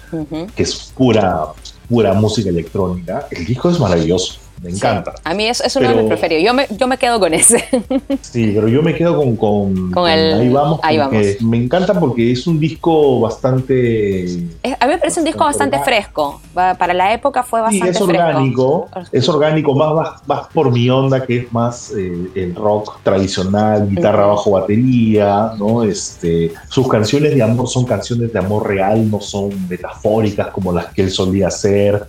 que 0.55 0.63
es 0.63 0.91
pura, 0.95 1.45
pura 1.87 2.13
música 2.13 2.49
electrónica. 2.49 3.27
El 3.31 3.45
disco 3.45 3.69
es 3.69 3.79
maravilloso, 3.79 4.38
me 4.61 4.69
encanta. 4.71 5.13
A 5.23 5.33
mí 5.33 5.45
es, 5.47 5.61
es 5.61 5.75
uno 5.75 5.87
de 5.87 5.93
Pero- 5.93 6.03
mis 6.07 6.09
preferidos. 6.11 6.43
Yo 6.43 6.53
me, 6.53 6.67
yo 6.77 6.87
me 6.87 6.97
quedo 6.97 7.19
con 7.19 7.33
ese. 7.33 7.63
Sí, 8.21 8.51
pero 8.53 8.67
yo 8.67 8.81
me 8.81 8.93
quedo 8.93 9.15
con, 9.17 9.35
con, 9.35 9.91
Con 9.91 10.09
el- 10.09 10.39
Ahí 10.39 10.49
Vamos. 10.49 10.79
Ahí 10.83 10.99
porque 10.99 11.37
Me 11.41 11.57
encanta 11.57 11.99
porque 11.99 12.31
es 12.31 12.45
un 12.47 12.59
disco 12.59 13.19
bastante... 13.19 14.23
Es- 14.25 14.37
A 14.79 14.85
mí 14.87 14.93
me 14.93 14.97
parece 14.97 15.19
un 15.19 15.25
disco 15.25 15.43
bastante 15.43 15.79
fresco. 15.79 16.41
Para 16.53 16.93
la 16.93 17.13
época 17.13 17.43
fue 17.43 17.59
Sí, 17.69 17.79
bastante 17.79 17.89
es 17.89 17.97
fresco. 18.05 18.23
orgánico, 18.27 18.89
es 19.11 19.29
orgánico, 19.29 19.73
más, 19.75 19.93
más, 19.93 20.27
más 20.27 20.47
por 20.53 20.71
mi 20.71 20.89
onda, 20.89 21.25
que 21.25 21.37
es 21.39 21.51
más 21.53 21.91
eh, 21.97 22.29
el 22.35 22.55
rock 22.55 22.99
tradicional, 23.03 23.87
guitarra 23.89 24.25
bajo 24.27 24.51
batería, 24.51 25.53
¿no? 25.57 25.83
Este, 25.83 26.51
sus 26.69 26.87
canciones 26.87 27.33
de 27.35 27.41
amor 27.43 27.67
son 27.67 27.85
canciones 27.85 28.31
de 28.33 28.39
amor 28.39 28.67
real, 28.67 29.09
no 29.09 29.21
son 29.21 29.49
metafóricas 29.69 30.47
como 30.47 30.71
las 30.73 30.87
que 30.87 31.03
él 31.03 31.11
solía 31.11 31.47
hacer. 31.47 32.05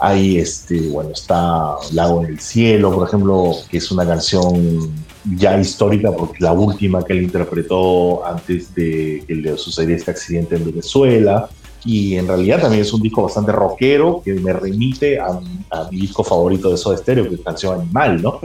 Hay, 0.00 0.38
este, 0.38 0.80
bueno, 0.88 1.10
está 1.10 1.74
Lago 1.92 2.20
en 2.24 2.30
el 2.30 2.40
Cielo, 2.40 2.92
por 2.92 3.06
ejemplo, 3.06 3.52
que 3.70 3.76
es 3.78 3.90
una 3.90 4.06
canción 4.06 4.90
ya 5.36 5.58
histórica 5.60 6.10
porque 6.12 6.34
es 6.36 6.40
la 6.40 6.52
última 6.52 7.04
que 7.04 7.12
él 7.12 7.22
interpretó 7.24 8.24
antes 8.26 8.74
de 8.74 9.22
que 9.26 9.34
le 9.34 9.58
sucediera 9.58 9.98
este 9.98 10.10
accidente 10.10 10.56
en 10.56 10.64
Venezuela. 10.64 11.48
Y 11.84 12.16
en 12.16 12.28
realidad 12.28 12.60
también 12.60 12.82
es 12.82 12.92
un 12.92 13.00
disco 13.00 13.22
bastante 13.22 13.52
rockero 13.52 14.20
que 14.22 14.34
me 14.34 14.52
remite 14.52 15.18
a, 15.18 15.40
a 15.70 15.88
mi 15.90 16.00
disco 16.00 16.22
favorito 16.22 16.70
de 16.70 16.76
Soda 16.76 16.96
Stereo, 16.98 17.26
que 17.28 17.36
es 17.36 17.40
Canción 17.40 17.80
Animal, 17.80 18.20
¿no? 18.22 18.38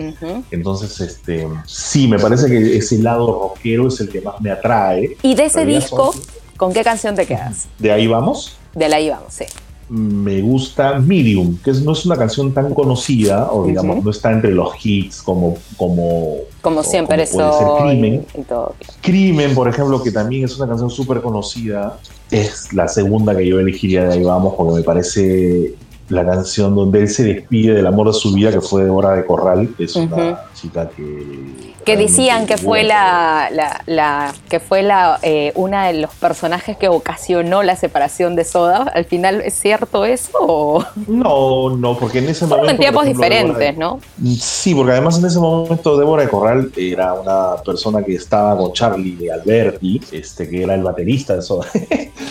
Entonces, 0.52 1.00
este, 1.02 1.46
sí, 1.66 2.08
me 2.08 2.18
parece 2.18 2.48
que 2.48 2.78
ese 2.78 2.98
lado 3.00 3.28
rockero 3.28 3.90
es 3.90 4.00
el 4.00 4.08
que 4.10 4.22
más 4.22 4.40
me 4.40 4.52
atrae. 4.52 5.18
Y 5.22 5.36
de 5.36 5.46
ese 5.46 5.66
disco, 5.66 6.14
son- 6.14 6.22
¿con 6.56 6.72
qué 6.74 6.82
canción 6.84 7.14
te 7.16 7.26
quedas? 7.26 7.68
De 7.78 7.92
ahí 7.92 8.08
vamos. 8.08 8.56
De 8.74 8.88
la 8.88 9.00
íbamos, 9.02 9.34
sí. 9.34 9.44
Me 9.88 10.42
gusta 10.42 10.98
Medium, 11.00 11.58
que 11.64 11.72
es- 11.72 11.82
no 11.84 11.92
es 11.92 12.06
una 12.06 12.16
canción 12.18 12.52
tan 12.54 12.74
conocida, 12.74 13.52
o 13.52 13.66
digamos, 13.68 14.04
no 14.04 14.10
está 14.10 14.32
entre 14.32 14.52
los 14.52 14.70
hits 14.84 15.22
como, 15.22 15.58
como, 15.78 16.38
Como 16.62 16.84
siempre 16.84 17.26
puede 17.28 17.28
ser. 17.54 17.68
Crimen. 17.82 18.26
Y 18.36 18.42
todo. 18.42 18.74
Crimen, 19.02 19.54
por 19.54 19.68
ejemplo, 19.68 20.02
que 20.02 20.12
también 20.12 20.46
es 20.46 20.58
una 20.58 20.68
canción 20.68 20.90
súper 20.90 21.22
conocida, 21.22 22.00
es 22.32 22.74
la 22.74 22.88
segunda 22.88 23.36
que 23.38 23.46
yo 23.48 23.60
elegiría 23.60 24.06
de 24.06 24.14
ahí 24.14 24.24
vamos, 24.24 24.56
porque 24.58 24.74
me 24.74 24.82
parece 24.84 25.76
la 26.10 26.26
canción 26.26 26.76
donde 26.76 27.00
él 27.02 27.10
se 27.10 27.24
despide 27.24 27.74
del 27.74 27.88
amor 27.88 28.08
de 28.08 28.14
su 28.14 28.34
vida, 28.34 28.52
que 28.52 28.62
fue 28.62 28.90
Hora 28.90 29.14
de 29.14 29.26
Corral, 29.26 29.70
que 29.78 29.86
es 29.86 29.96
una. 29.96 30.40
Chica 30.56 30.90
que... 30.90 31.76
Que 31.86 31.98
decían 31.98 32.48
que 32.48 32.58
fue 32.58 32.84
la, 32.84 33.50
la, 33.52 33.82
la- 33.86 34.34
que 34.50 34.60
fue 34.60 34.82
la 34.82 35.20
eh, 35.22 35.52
una 35.54 35.86
de 35.88 35.94
los 36.00 36.12
personajes 36.16 36.78
que 36.78 36.88
ocasionó 36.88 37.62
la 37.62 37.76
separación 37.76 38.36
de 38.36 38.44
Soda. 38.44 38.92
Al 38.96 39.06
final 39.06 39.42
es 39.42 39.54
cierto 39.54 40.04
eso 40.06 40.32
o 40.40 40.84
No, 41.06 41.76
no, 41.78 41.96
porque 41.96 42.20
en 42.20 42.30
ese 42.30 42.48
fueron 42.48 42.66
momento... 42.66 42.72
en 42.72 42.78
tiempos 42.80 43.06
Débora 43.06 43.28
de- 43.30 43.36
diferentes, 43.36 43.78
¿no? 43.78 44.00
Sí, 44.40 44.74
porque 44.74 44.94
además 44.94 45.20
en 45.20 45.26
ese 45.26 45.38
momento 45.40 45.96
Débora 45.98 46.24
de 46.24 46.30
Corral 46.30 46.72
era 46.76 47.14
una 47.14 47.56
persona 47.64 48.02
que 48.02 48.16
estaba 48.16 48.58
con 48.58 48.74
Charlie 48.74 49.30
Alberti, 49.30 50.02
este, 50.12 50.50
que 50.50 50.64
era 50.64 50.74
el 50.74 50.82
baterista 50.82 51.34
de 51.34 51.40
eso. 51.40 51.62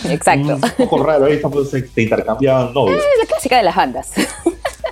Exacto. 0.09 0.55
Un 0.79 0.89
poco 0.89 1.03
raro, 1.05 1.27
ahí 1.27 1.39
pues, 1.39 1.71
se 1.71 1.83
te 1.83 2.03
intercambiaban 2.03 2.73
novios. 2.75 2.99
Es 2.99 3.21
la 3.21 3.27
clásica 3.27 3.57
de 3.59 3.63
las 3.63 3.77
bandas. 3.77 4.11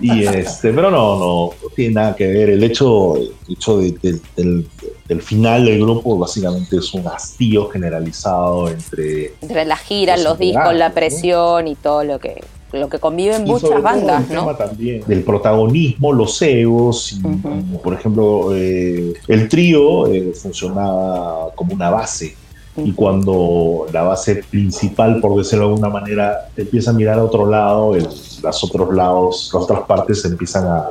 Y 0.02 0.24
este, 0.24 0.72
pero 0.72 0.90
no, 0.90 1.18
no, 1.18 1.46
no 1.62 1.68
tiene 1.74 1.94
nada 1.94 2.16
que 2.16 2.26
ver. 2.26 2.50
El 2.50 2.62
hecho, 2.64 3.16
el 3.16 3.32
hecho 3.48 3.78
de- 3.78 3.92
de- 4.02 4.20
del, 4.36 4.66
del 5.06 5.22
final 5.22 5.64
del 5.64 5.80
grupo 5.80 6.18
básicamente 6.18 6.76
es 6.76 6.92
un 6.94 7.06
hastío 7.06 7.68
generalizado 7.70 8.68
entre 8.68 9.34
Entre 9.40 9.64
las 9.64 9.80
giras, 9.80 10.18
Los 10.18 10.30
los 10.30 10.38
discos, 10.38 10.74
la 10.74 10.92
presión 10.92 11.68
y 11.68 11.74
todo 11.76 12.04
lo 12.04 12.18
que 12.18 12.42
lo 12.72 12.88
que 12.88 12.98
conviven 12.98 13.46
Y 13.46 13.50
muchas 13.50 13.68
sobre 13.68 13.74
todo 13.74 13.82
bandas, 13.82 14.22
el 14.30 14.34
¿no? 14.34 14.40
tema 14.40 14.56
también 14.56 15.02
del 15.06 15.22
protagonismo, 15.24 16.10
los 16.14 16.40
egos, 16.40 17.12
y, 17.12 17.18
Ujú. 17.26 17.82
por 17.82 17.92
ejemplo, 17.92 18.56
eh, 18.56 19.12
el 19.28 19.46
trío 19.50 20.06
eh, 20.06 20.32
funcionaba 20.34 21.50
como 21.54 21.74
una 21.74 21.90
base. 21.90 22.34
Y 22.76 22.92
cuando 22.92 23.86
la 23.92 24.02
base 24.02 24.36
principal, 24.50 25.20
por 25.20 25.36
decirlo 25.36 25.66
de 25.66 25.70
alguna 25.74 25.88
manera, 25.90 26.48
empieza 26.56 26.90
a 26.90 26.94
mirar 26.94 27.18
a 27.18 27.24
otro 27.24 27.46
lado, 27.46 27.94
el- 27.94 28.08
las 28.42 28.64
otros 28.64 28.94
lados, 28.94 29.50
las 29.52 29.62
otras 29.62 29.80
partes 29.82 30.24
empiezan 30.24 30.66
a 30.66 30.86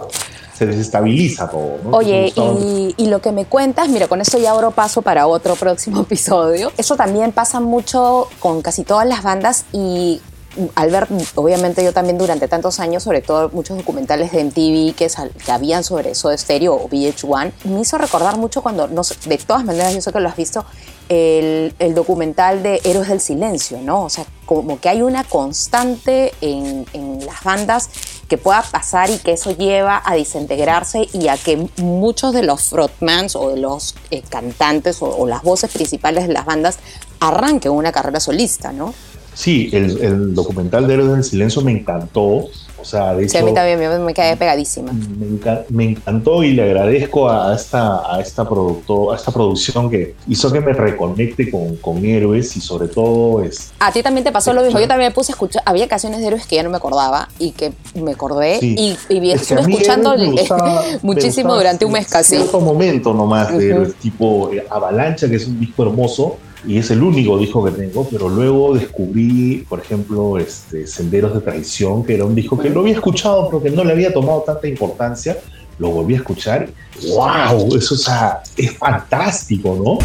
se 0.53 0.67
desestabiliza 0.67 1.49
todo. 1.49 1.77
¿no? 1.83 1.97
Oye, 1.97 2.31
y, 2.61 2.93
y 2.95 3.07
lo 3.07 3.19
que 3.19 3.31
me 3.31 3.45
cuentas, 3.45 3.89
mira, 3.89 4.07
con 4.07 4.21
eso 4.21 4.37
ya 4.37 4.51
abro 4.51 4.69
paso 4.69 5.01
para 5.01 5.25
otro 5.25 5.55
próximo 5.55 6.01
episodio. 6.07 6.71
Eso 6.77 6.95
también 6.95 7.31
pasa 7.31 7.59
mucho 7.59 8.27
con 8.39 8.61
casi 8.61 8.83
todas 8.83 9.07
las 9.07 9.23
bandas 9.23 9.65
y 9.73 10.21
al 10.75 10.91
ver, 10.91 11.07
obviamente 11.35 11.83
yo 11.83 11.93
también 11.93 12.17
durante 12.19 12.47
tantos 12.47 12.79
años, 12.79 13.01
sobre 13.01 13.21
todo 13.21 13.49
muchos 13.53 13.75
documentales 13.77 14.31
de 14.33 14.43
MTV 14.43 14.93
que, 14.95 15.09
sal- 15.09 15.31
que 15.43 15.51
habían 15.51 15.83
sobre 15.83 16.13
Soda 16.13 16.37
Stereo 16.37 16.75
o 16.75 16.87
VH1, 16.89 17.51
me 17.63 17.81
hizo 17.81 17.97
recordar 17.97 18.37
mucho 18.37 18.61
cuando, 18.61 18.87
no 18.87 19.03
sé, 19.03 19.15
de 19.27 19.37
todas 19.39 19.63
maneras 19.63 19.95
yo 19.95 20.01
sé 20.01 20.11
que 20.11 20.19
lo 20.19 20.29
has 20.29 20.35
visto, 20.35 20.63
el, 21.11 21.93
documental 21.93 22.63
de 22.63 22.79
Héroes 22.85 23.09
del 23.09 23.19
Silencio, 23.19 23.79
¿no? 23.81 24.05
O 24.05 24.09
sea, 24.09 24.25
como 24.45 24.79
que 24.79 24.87
hay 24.87 25.01
una 25.01 25.25
constante 25.25 26.31
en, 26.39 26.85
las 27.25 27.43
bandas 27.43 27.89
que 28.29 28.37
pueda 28.37 28.61
pasar 28.61 29.09
y 29.09 29.17
que 29.17 29.33
eso 29.33 29.55
lleva 29.55 30.01
a 30.05 30.15
desintegrarse 30.15 31.09
y 31.11 31.27
a 31.27 31.35
que 31.35 31.67
muchos 31.77 32.33
de 32.33 32.43
los 32.43 32.61
frontmans 32.63 33.35
o 33.35 33.49
de 33.49 33.59
los 33.59 33.95
eh, 34.09 34.23
cantantes 34.27 34.99
o, 35.01 35.27
las 35.27 35.43
voces 35.43 35.69
principales 35.69 36.27
de 36.27 36.33
las 36.33 36.45
bandas 36.45 36.79
arranquen 37.19 37.73
una 37.73 37.91
carrera 37.91 38.21
solista, 38.21 38.71
¿no? 38.71 38.93
Sí, 39.33 39.69
el 39.73 40.33
documental 40.33 40.87
de 40.87 40.93
Héroes 40.93 41.11
del 41.11 41.23
Silencio 41.23 41.61
me 41.61 41.71
encantó. 41.71 42.47
O 42.81 42.85
sea, 42.85 43.13
de 43.13 43.29
Sí, 43.29 43.37
a 43.37 43.39
hecho, 43.39 43.47
mí 43.47 43.53
también 43.53 43.79
me, 43.79 43.99
me 43.99 44.13
quedé 44.13 44.35
pegadísima. 44.35 44.91
me, 44.91 45.27
enca- 45.27 45.63
me 45.69 45.83
encantó 45.91 46.43
y 46.43 46.53
le 46.53 46.63
agradezco 46.63 47.29
a, 47.29 47.53
esta, 47.55 48.01
a, 48.15 48.19
esta 48.19 48.47
producto, 48.47 49.11
a 49.11 49.15
esta 49.15 49.31
producción 49.31 49.89
que 49.89 50.15
hizo 50.27 50.51
que 50.51 50.59
me 50.61 50.73
reconecte 50.73 51.49
con, 51.51 51.75
con 51.77 52.03
héroes 52.05 52.55
y 52.57 52.61
sobre 52.61 52.87
todo 52.87 53.43
es, 53.43 53.71
A 53.79 53.91
ti 53.91 54.01
también 54.01 54.23
te 54.23 54.31
pasó 54.31 54.51
lo 54.53 54.63
mismo. 54.63 54.79
Yo 54.79 54.87
también 54.87 55.09
me 55.09 55.13
puse 55.13 55.31
a 55.31 55.33
escuchar. 55.33 55.61
Había 55.65 55.87
canciones 55.87 56.19
de 56.21 56.27
héroes 56.27 56.45
que 56.47 56.55
ya 56.55 56.63
no 56.63 56.69
me 56.69 56.77
acordaba 56.77 57.29
y 57.39 57.51
que 57.51 57.71
me 57.95 58.11
acordé 58.11 58.59
Sí. 58.59 58.75
y, 58.77 59.13
y 59.13 59.31
Es 59.31 59.43
estuve 59.43 59.61
escuchando 59.61 60.15
gustaba- 60.31 60.83
muchísimo 61.03 61.55
durante 61.55 61.85
un 61.85 61.91
mes 61.93 62.07
casi. 62.07 62.35
Cierto 62.37 62.59
momento 62.59 63.13
nomás 63.13 63.49
de 63.49 63.55
Ujú. 63.57 63.65
Héroes, 63.81 63.95
tipo 63.95 64.49
eh, 64.51 64.65
Avalancha, 64.69 65.29
que 65.29 65.35
es 65.35 65.47
un 65.47 65.59
disco 65.59 65.83
hermoso 65.83 66.37
y 66.65 66.77
es 66.77 66.91
el 66.91 67.01
único 67.01 67.37
disco 67.37 67.63
que 67.63 67.71
tengo, 67.71 68.07
pero 68.09 68.29
luego 68.29 68.73
descubrí, 68.73 69.65
por 69.67 69.79
ejemplo, 69.79 70.37
este, 70.37 70.85
Senderos 70.85 71.33
de 71.33 71.41
Traición, 71.41 72.03
que 72.03 72.15
era 72.15 72.25
un 72.25 72.35
disco 72.35 72.57
que 72.57 72.69
lo 72.69 72.81
había 72.81 72.93
escuchado, 72.93 73.47
pero 73.47 73.63
que 73.63 73.71
no 73.71 73.83
le 73.83 73.93
había 73.93 74.13
tomado 74.13 74.41
tanta 74.41 74.67
importancia. 74.67 75.37
Lo 75.79 75.89
volví 75.89 76.13
a 76.13 76.17
escuchar. 76.17 76.69
¡Wow! 77.15 77.75
Eso 77.75 77.95
o 77.95 77.97
sea, 77.97 78.43
es 78.55 78.77
fantástico, 78.77 79.75
¿no? 79.83 79.97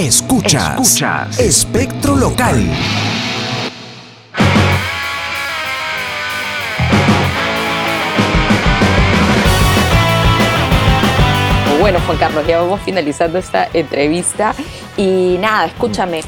Escuchas. 0.00 0.80
Escuchas. 0.80 1.40
Espectro 1.40 2.14
local. 2.14 2.64
Bueno, 11.80 12.00
Juan 12.06 12.16
Carlos, 12.16 12.46
ya 12.46 12.60
vamos 12.60 12.80
finalizando 12.80 13.38
esta 13.38 13.68
entrevista. 13.74 14.54
Y 14.96 15.36
nada, 15.40 15.66
escúchame, 15.66 16.20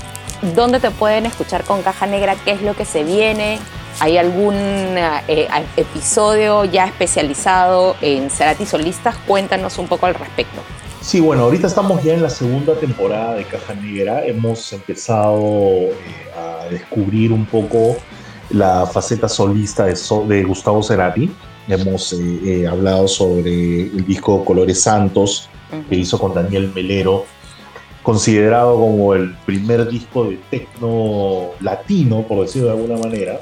¿dónde 0.55 0.81
te 0.81 0.90
pueden 0.90 1.26
escuchar 1.26 1.64
con 1.64 1.83
Caja 1.83 2.07
Negra? 2.07 2.35
¿Qué 2.44 2.52
es 2.52 2.62
lo 2.62 2.74
que 2.74 2.85
se 2.85 3.05
viene? 3.05 3.59
¿Hay 4.00 4.18
algún 4.18 4.55
eh, 4.57 5.48
episodio 5.76 6.64
ya 6.64 6.85
especializado 6.87 7.96
en 8.02 8.29
Cerati 8.29 8.66
Solistas? 8.66 9.16
Cuéntanos 9.26 9.79
un 9.79 9.87
poco 9.87 10.07
al 10.07 10.14
respecto. 10.14 10.61
Sí, 11.00 11.20
bueno, 11.20 11.44
ahorita 11.44 11.68
estamos 11.68 12.02
ya 12.02 12.14
en 12.14 12.22
la 12.22 12.29
segunda 12.31 12.74
temporada 12.74 13.35
de 13.35 13.44
Caja 13.44 13.74
Negra. 13.74 14.24
Hemos 14.26 14.72
empezado 14.72 15.38
eh, 15.40 15.94
a 16.37 16.66
descubrir 16.68 17.33
un 17.33 17.46
poco 17.46 17.96
la 18.50 18.87
faceta 18.87 19.29
solista 19.29 19.85
de, 19.87 19.94
So- 19.96 20.24
de 20.26 20.42
Gustavo 20.42 20.83
Cerati. 20.83 21.31
Hemos 21.68 22.12
eh, 22.12 22.40
eh, 22.44 22.66
hablado 22.66 23.07
sobre 23.09 23.83
el 23.83 24.05
disco 24.05 24.44
Colores 24.44 24.83
Santos 24.83 25.48
que 25.88 25.96
hizo 25.96 26.18
con 26.18 26.33
Daniel 26.35 26.70
Melero, 26.74 27.24
considerado 28.07 28.77
como 28.79 29.14
el 29.14 29.35
primer 29.45 29.88
disco 29.88 30.27
de 30.27 30.38
tecno 30.49 31.51
latino, 31.59 32.23
por 32.23 32.47
decirlo 32.47 32.69
de 32.69 32.75
alguna 32.75 32.99
manera. 32.99 33.40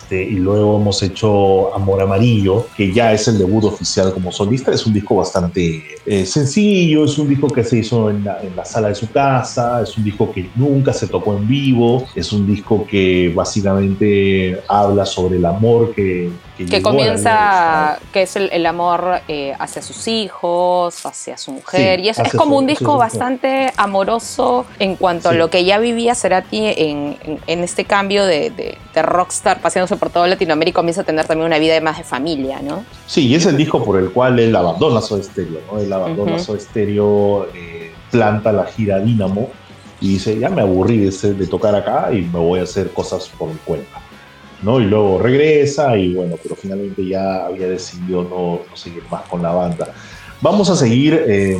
Este, 0.00 0.22
y 0.22 0.34
luego 0.34 0.78
hemos 0.80 1.02
hecho 1.02 1.74
Amor 1.74 2.00
Amarillo, 2.02 2.66
que 2.76 2.92
ya 2.92 3.12
es 3.12 3.28
el 3.28 3.38
debut 3.38 3.64
oficial 3.64 4.12
como 4.12 4.30
solista. 4.32 4.72
Es 4.72 4.86
un 4.86 4.92
disco 4.92 5.16
bastante 5.16 5.84
eh, 6.06 6.26
sencillo, 6.26 7.04
es 7.04 7.18
un 7.18 7.28
disco 7.28 7.48
que 7.48 7.62
se 7.64 7.78
hizo 7.78 8.10
en 8.10 8.24
la, 8.24 8.40
en 8.42 8.54
la 8.56 8.64
sala 8.64 8.88
de 8.88 8.94
su 8.94 9.10
casa, 9.10 9.82
es 9.82 9.96
un 9.96 10.04
disco 10.04 10.32
que 10.32 10.48
nunca 10.56 10.92
se 10.92 11.06
tocó 11.06 11.36
en 11.36 11.46
vivo, 11.46 12.04
es 12.14 12.32
un 12.32 12.46
disco 12.46 12.86
que 12.88 13.32
básicamente 13.34 14.60
habla 14.68 15.04
sobre 15.06 15.36
el 15.36 15.44
amor 15.44 15.94
que... 15.94 16.30
Que, 16.58 16.80
comienza, 16.82 17.98
que 18.12 18.22
es 18.22 18.36
el, 18.36 18.48
el 18.52 18.66
amor 18.66 19.20
eh, 19.26 19.52
hacia 19.58 19.82
sus 19.82 20.06
hijos, 20.06 21.04
hacia 21.04 21.36
su 21.36 21.50
mujer. 21.52 21.98
Sí, 21.98 22.06
y 22.06 22.08
es, 22.10 22.18
es 22.20 22.32
como 22.34 22.52
su- 22.54 22.58
un 22.60 22.66
disco 22.66 22.96
bastante 22.98 23.72
amoroso 23.76 24.64
en 24.78 24.94
cuanto 24.94 25.30
a 25.30 25.32
lo 25.32 25.50
que 25.50 25.64
ya 25.64 25.78
vivía 25.78 26.14
Cerati 26.14 26.58
en, 26.58 27.16
en- 27.24 27.40
en 27.46 27.64
este 27.64 27.84
cambio 27.84 28.24
de, 28.26 28.50
de- 28.50 28.78
de 28.94 29.02
rockstar 29.02 29.60
paseándose 29.60 29.96
por 29.96 30.10
toda 30.10 30.26
Latinoamérica 30.28 30.76
comienza 30.76 31.00
a 31.00 31.04
tener 31.04 31.24
también 31.26 31.46
una 31.46 31.58
vida 31.58 31.80
más 31.80 31.98
de 31.98 32.04
familia, 32.04 32.60
¿no? 32.62 32.84
Sí, 33.06 33.26
y 33.28 33.34
es 33.34 33.46
el 33.46 33.56
disco 33.56 33.82
por 33.84 33.98
el 33.98 34.10
cual 34.10 34.38
él 34.38 34.54
abandona 34.54 35.00
Soda 35.00 35.22
Stereo, 35.22 35.60
¿no? 35.70 35.78
Él 35.78 35.92
abandona. 35.92 36.38
Soda 36.38 36.60
Stereo, 36.60 37.46
eh, 37.54 37.92
planta 38.10 38.52
la 38.52 38.64
gira 38.64 38.98
Dínamo 39.00 39.50
y 40.00 40.14
dice, 40.14 40.38
ya 40.38 40.50
me 40.50 40.60
aburrí 40.62 40.98
de, 40.98 41.12
ser- 41.12 41.36
de 41.36 41.46
tocar 41.46 41.74
acá 41.74 42.10
y 42.12 42.22
me 42.22 42.38
voy 42.38 42.60
a 42.60 42.64
hacer 42.64 42.90
cosas 42.92 43.28
por 43.38 43.48
mi 43.48 43.56
cuenta, 43.64 44.00
¿no? 44.62 44.80
Y 44.80 44.84
luego 44.84 45.18
regresa 45.18 45.96
y 45.96 46.12
bueno, 46.14 46.36
pero 46.42 46.54
finalmente 46.56 47.06
ya 47.06 47.46
había 47.46 47.68
decidido 47.68 48.22
no, 48.24 48.60
no 48.68 48.76
seguir 48.76 49.04
más 49.10 49.22
con 49.22 49.40
la 49.42 49.52
banda. 49.52 49.88
Vamos 50.40 50.68
a 50.70 50.76
seguir 50.76 51.14
eh, 51.26 51.56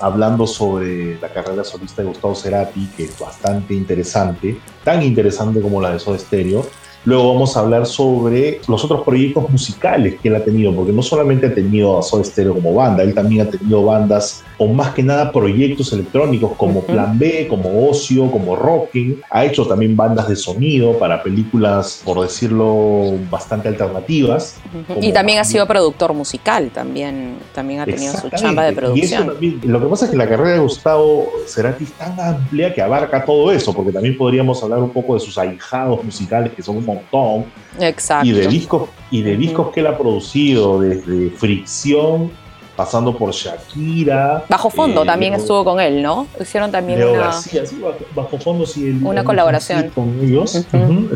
hablando 0.00 0.46
sobre 0.46 1.18
la 1.20 1.28
carrera 1.28 1.64
solista 1.64 2.02
de 2.02 2.08
Gustavo 2.08 2.34
Cerati, 2.34 2.88
que 2.96 3.04
es 3.04 3.18
bastante 3.18 3.74
interesante, 3.74 4.58
tan 4.82 5.02
interesante 5.02 5.60
como 5.60 5.80
la 5.80 5.92
de 5.92 5.98
Soda 5.98 6.18
Stereo. 6.18 6.66
Luego 7.04 7.34
vamos 7.34 7.56
a 7.56 7.60
hablar 7.60 7.84
sobre 7.84 8.60
los 8.66 8.82
otros 8.82 9.02
proyectos 9.02 9.50
musicales 9.50 10.18
que 10.20 10.28
él 10.28 10.36
ha 10.36 10.44
tenido, 10.44 10.74
porque 10.74 10.92
no 10.92 11.02
solamente 11.02 11.48
ha 11.48 11.54
tenido 11.54 11.98
a 11.98 12.02
Soda 12.02 12.24
Stereo 12.24 12.54
como 12.54 12.74
banda, 12.74 13.02
él 13.02 13.14
también 13.14 13.46
ha 13.46 13.50
tenido 13.50 13.84
bandas 13.84 14.42
o 14.58 14.68
más 14.68 14.94
que 14.94 15.02
nada 15.02 15.32
proyectos 15.32 15.92
electrónicos 15.92 16.52
como. 16.56 16.82
Plan 16.84 17.18
B, 17.18 17.46
como 17.48 17.88
Ocio, 17.88 18.30
como 18.30 18.54
Rocking. 18.56 19.20
Ha 19.30 19.44
hecho 19.46 19.66
también 19.66 19.96
bandas 19.96 20.28
de 20.28 20.36
sonido 20.36 20.98
para 20.98 21.22
películas, 21.22 22.02
por 22.04 22.20
decirlo, 22.20 23.14
bastante 23.30 23.68
alternativas. 23.68 24.56
Y 25.00 25.12
también 25.12 25.38
ha 25.38 25.44
sido 25.44 25.66
productor 25.66 26.12
musical, 26.12 26.70
también, 26.70 27.36
también 27.54 27.80
ha 27.80 27.84
tenido 27.86 28.12
su 28.16 28.28
chamba 28.30 28.64
de 28.64 28.68
Y 28.68 28.72
eso 28.72 28.80
producción. 28.80 29.26
también- 29.26 29.60
lo 29.64 29.80
que 29.80 29.86
pasa 29.86 30.04
es 30.04 30.10
que 30.10 30.16
la 30.16 30.28
carrera 30.28 30.52
de 30.52 30.58
Gustavo 30.58 31.28
Cerati 31.46 31.84
es 31.84 31.92
tan 31.92 32.18
amplia 32.20 32.72
que 32.74 32.82
abarca 32.82 33.24
todo 33.24 33.50
eso, 33.50 33.72
porque 33.72 33.92
también 33.92 34.16
podríamos 34.16 34.62
hablar 34.62 34.80
un 34.80 34.90
poco 34.90 35.14
de 35.14 35.20
sus 35.20 35.36
ahijados 35.38 36.04
musicales, 36.04 36.52
que 36.52 36.62
son 36.62 36.76
un 36.76 36.84
montón, 36.84 37.46
Exacto. 37.80 38.26
y 38.28 38.32
de 38.32 38.46
discos 38.46 38.88
y 39.10 39.22
de 39.22 39.36
discos 39.36 39.70
que 39.72 39.80
él 39.80 39.86
ha 39.86 39.96
producido 39.96 40.80
desde 40.80 41.30
Fricción 41.30 42.30
pasando 42.76 43.16
por 43.16 43.32
Shakira 43.32 44.44
Bajo 44.48 44.70
fondo 44.70 45.02
eh, 45.02 45.06
también 45.06 45.32
Leo- 45.32 45.40
estuvo 45.40 45.64
con 45.64 45.80
él, 45.80 46.02
¿no? 46.02 46.26
Hicieron 46.40 46.70
también 46.70 46.98
Leo 46.98 47.12
una... 47.12 47.20
García, 47.26 47.64
sí, 47.66 47.80
bajo, 48.14 48.38
fondo 48.38 48.66
sí 48.66 48.88
él- 48.88 49.00
Una 49.04 49.24
colaboración. 49.24 49.82
sí, 49.82 49.88
con 49.94 50.18
ellos 50.22 50.66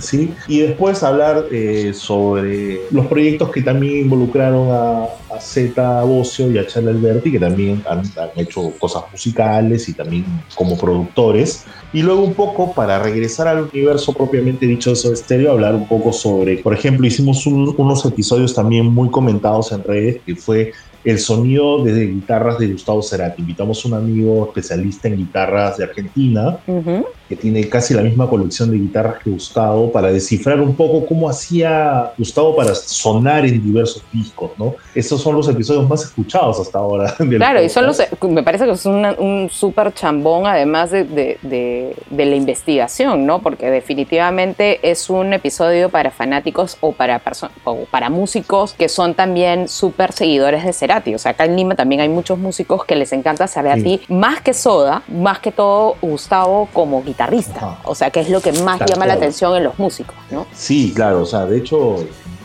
sí 0.00 0.34
y 0.46 0.60
después 0.60 1.02
hablar 1.02 1.44
eh, 1.50 1.92
sobre 1.94 2.80
los 2.90 3.06
proyectos 3.06 3.50
que 3.50 3.62
también 3.62 3.98
involucraron 3.98 4.70
a, 4.70 5.04
a 5.34 5.40
Zeta 5.40 6.02
Bocio 6.04 6.50
y 6.50 6.58
a 6.58 6.66
Charlie 6.66 6.90
Alberti 6.90 7.30
que 7.32 7.38
también 7.40 7.82
han, 7.88 7.98
han 8.00 8.30
hecho 8.36 8.72
cosas 8.78 9.04
musicales 9.10 9.88
y 9.88 9.94
también 9.94 10.24
como 10.54 10.76
productores 10.78 11.64
y 11.92 12.02
luego 12.02 12.22
un 12.22 12.34
poco 12.34 12.72
para 12.72 12.98
regresar 12.98 13.48
al 13.48 13.62
universo 13.72 14.12
propiamente 14.12 14.66
dicho 14.66 14.90
de 14.90 14.96
Soda 14.96 15.16
Stereo, 15.16 15.52
hablar 15.52 15.74
un 15.74 15.88
poco 15.88 16.12
sobre, 16.12 16.58
por 16.58 16.74
ejemplo, 16.74 17.06
hicimos 17.06 17.46
un- 17.46 17.74
unos 17.78 18.04
episodios 18.04 18.54
también 18.54 18.86
muy 18.86 19.10
comentados 19.10 19.72
en 19.72 19.82
redes, 19.82 20.20
que 20.26 20.36
fue 20.36 20.72
el 21.08 21.18
sonido 21.18 21.82
de 21.84 22.06
guitarras 22.06 22.58
de 22.58 22.72
Gustavo 22.72 23.02
Cerati. 23.02 23.40
Invitamos 23.40 23.82
a 23.84 23.88
un 23.88 23.94
amigo 23.94 24.46
especialista 24.48 25.08
en 25.08 25.16
guitarras 25.16 25.78
de 25.78 25.84
Argentina, 25.84 26.58
Ujú. 26.66 27.06
Que 27.28 27.36
tiene 27.36 27.68
casi 27.68 27.92
la 27.94 28.02
misma 28.02 28.28
colección 28.28 28.70
de 28.70 28.78
guitarras 28.78 29.22
que 29.22 29.30
Gustavo, 29.30 29.92
para 29.92 30.10
descifrar 30.10 30.60
un 30.60 30.74
poco 30.74 31.04
cómo 31.06 31.28
hacía 31.28 32.12
Gustavo 32.16 32.56
para 32.56 32.74
sonar 32.74 33.44
en 33.44 33.62
diversos 33.62 34.02
discos, 34.12 34.52
¿no? 34.58 34.74
Esos 34.94 35.20
son 35.20 35.36
los 35.36 35.48
episodios 35.48 35.88
más 35.88 36.02
escuchados 36.04 36.58
hasta 36.60 36.78
ahora. 36.78 37.14
Claro, 37.38 37.62
y 37.62 37.68
son 37.68 37.86
los, 37.86 38.00
me 38.22 38.42
parece 38.42 38.64
que 38.64 38.70
es 38.72 38.86
una- 38.86 39.12
un 39.18 39.48
súper 39.50 39.92
chambón 39.94 40.46
además 40.46 40.90
de, 40.90 41.04
de- 41.04 41.38
de- 41.42 41.94
de 42.10 42.26
la 42.26 42.34
investigación, 42.36 43.26
¿no? 43.26 43.40
Porque 43.40 43.70
definitivamente 43.70 44.78
es 44.90 45.10
un 45.10 45.32
episodio 45.32 45.90
para 45.90 46.10
fanáticos 46.10 46.76
o 46.80 46.92
para, 46.92 47.20
o 47.64 47.76
para 47.90 48.10
músicos 48.10 48.72
que 48.72 48.88
son 48.88 49.14
también 49.14 49.68
súper 49.68 50.12
seguidores 50.12 50.64
de 50.64 50.72
Cerati. 50.72 51.14
O 51.14 51.18
sea, 51.18 51.32
acá 51.32 51.44
en 51.44 51.56
Lima 51.56 51.74
también 51.74 52.00
hay 52.00 52.08
muchos 52.08 52.38
músicos 52.38 52.84
que 52.84 52.96
les 52.96 53.12
encanta 53.12 53.46
Cerati, 53.46 54.00
más 54.08 54.40
que 54.40 54.54
Soda, 54.54 55.02
más 55.08 55.38
que 55.40 55.52
todo 55.52 55.96
Gustavo 56.00 56.68
como 56.72 57.02
guitarrista. 57.18 57.56
Ajá. 57.56 57.78
O 57.84 57.94
sea, 57.94 58.10
que 58.10 58.20
es 58.20 58.30
lo 58.30 58.40
que 58.40 58.52
más 58.52 58.78
Tal 58.78 58.88
llama 58.88 59.06
la 59.06 59.14
atención 59.14 59.56
en 59.56 59.64
los 59.64 59.78
músicos, 59.78 60.14
¿no? 60.30 60.46
Sí, 60.52 60.92
claro, 60.94 61.22
o 61.22 61.26
sea, 61.26 61.46
de 61.46 61.58
hecho, 61.58 61.96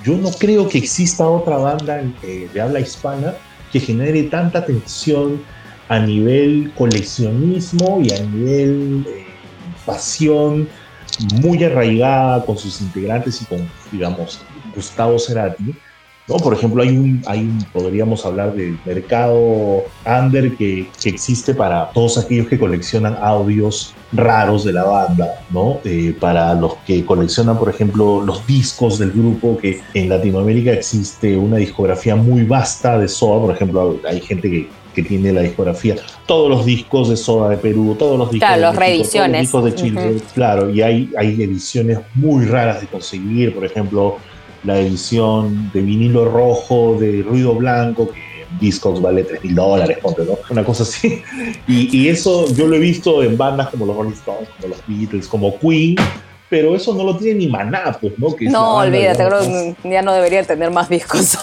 yo 0.03 0.17
no 0.17 0.31
creo 0.31 0.67
que 0.67 0.79
exista 0.79 1.27
otra 1.27 1.57
banda 1.57 2.01
eh, 2.23 2.49
de 2.51 2.61
habla 2.61 2.79
hispana 2.79 3.35
que 3.71 3.79
genere 3.79 4.23
tanta 4.23 4.59
atención 4.59 5.41
a 5.89 5.99
nivel 5.99 6.71
coleccionismo 6.75 8.01
y 8.01 8.11
a 8.13 8.19
nivel 8.19 9.05
eh, 9.07 9.25
pasión 9.85 10.67
muy 11.41 11.63
arraigada 11.63 12.43
con 12.45 12.57
sus 12.57 12.81
integrantes 12.81 13.41
y 13.41 13.45
con, 13.45 13.69
digamos, 13.91 14.41
Gustavo 14.75 15.19
Cerati. 15.19 15.75
¿No? 16.27 16.37
Por 16.37 16.53
ejemplo, 16.53 16.81
hay 16.83 16.89
un, 16.89 17.21
hay 17.25 17.39
un, 17.41 17.65
podríamos 17.73 18.25
hablar 18.25 18.53
del 18.53 18.77
mercado 18.85 19.83
under 20.05 20.55
que, 20.55 20.87
que 21.01 21.09
existe 21.09 21.53
para 21.53 21.89
todos 21.91 22.17
aquellos 22.17 22.47
que 22.47 22.57
coleccionan 22.57 23.17
audios 23.21 23.93
raros 24.11 24.63
de 24.63 24.73
la 24.73 24.83
banda, 24.83 25.41
¿no? 25.49 25.79
Eh, 25.83 26.15
para 26.19 26.53
los 26.53 26.75
que 26.85 27.03
coleccionan, 27.03 27.57
por 27.57 27.69
ejemplo, 27.69 28.21
los 28.23 28.45
discos 28.45 28.99
del 28.99 29.11
grupo, 29.11 29.57
que 29.57 29.81
en 29.93 30.09
Latinoamérica 30.09 30.71
existe 30.71 31.35
una 31.35 31.57
discografía 31.57 32.15
muy 32.15 32.43
vasta 32.43 32.97
de 32.99 33.07
Soda, 33.07 33.41
por 33.41 33.55
ejemplo, 33.55 33.99
hay 34.07 34.21
gente 34.21 34.49
que, 34.49 34.69
que 34.93 35.01
tiene 35.01 35.33
la 35.33 35.41
discografía, 35.41 35.95
todos 36.27 36.47
los 36.49 36.63
discos 36.65 37.09
de 37.09 37.17
Soda 37.17 37.49
de 37.49 37.57
Perú, 37.57 37.95
todos 37.97 38.19
los 38.19 38.29
discos 38.29 38.47
Claro, 38.47 38.61
de 38.61 38.67
los 38.67 38.75
México, 38.75 38.85
reediciones. 38.91 39.51
todos 39.51 39.63
los 39.71 39.81
discos 39.81 40.03
de 40.03 40.09
Chile, 40.11 40.21
claro, 40.35 40.69
y 40.69 40.81
hay, 40.83 41.09
hay 41.17 41.41
ediciones 41.41 41.97
muy 42.13 42.45
raras 42.45 42.81
de 42.81 42.87
conseguir, 42.87 43.55
por 43.55 43.65
ejemplo, 43.65 44.17
la 44.63 44.79
edición 44.79 45.71
de 45.73 45.81
vinilo 45.81 46.25
rojo 46.25 46.97
de 46.99 47.21
ruido 47.21 47.55
blanco, 47.55 48.09
que 48.09 48.43
en 48.43 48.59
Discogs 48.59 49.01
vale 49.01 49.23
3 49.23 49.43
mil 49.43 49.55
dólares, 49.55 49.97
¿no? 50.03 50.37
Una 50.49 50.63
cosa 50.63 50.83
así. 50.83 51.21
Y, 51.67 51.97
y 51.97 52.09
eso 52.09 52.53
yo 52.53 52.67
lo 52.67 52.75
he 52.75 52.79
visto 52.79 53.23
en 53.23 53.37
bandas 53.37 53.69
como 53.69 53.85
los 53.85 53.95
Rolling 53.95 54.11
Stones, 54.11 54.49
como 54.57 54.69
los 54.69 54.83
Beatles, 54.87 55.27
como 55.27 55.57
Queen, 55.59 55.95
pero 56.53 56.75
eso 56.75 56.93
no 56.93 57.03
lo 57.03 57.17
tiene 57.17 57.39
ni 57.39 57.47
Maná, 57.47 57.97
pues, 57.99 58.13
¿no? 58.19 58.35
Que 58.35 58.45
la 58.45 58.51
No, 58.51 58.75
olvídate, 58.75 59.25
creo 59.25 59.39
que 59.39 59.75
ya 59.89 60.03
no 60.03 60.13
debería 60.13 60.43
tener 60.43 60.69
más 60.69 60.87
discos. 60.87 61.35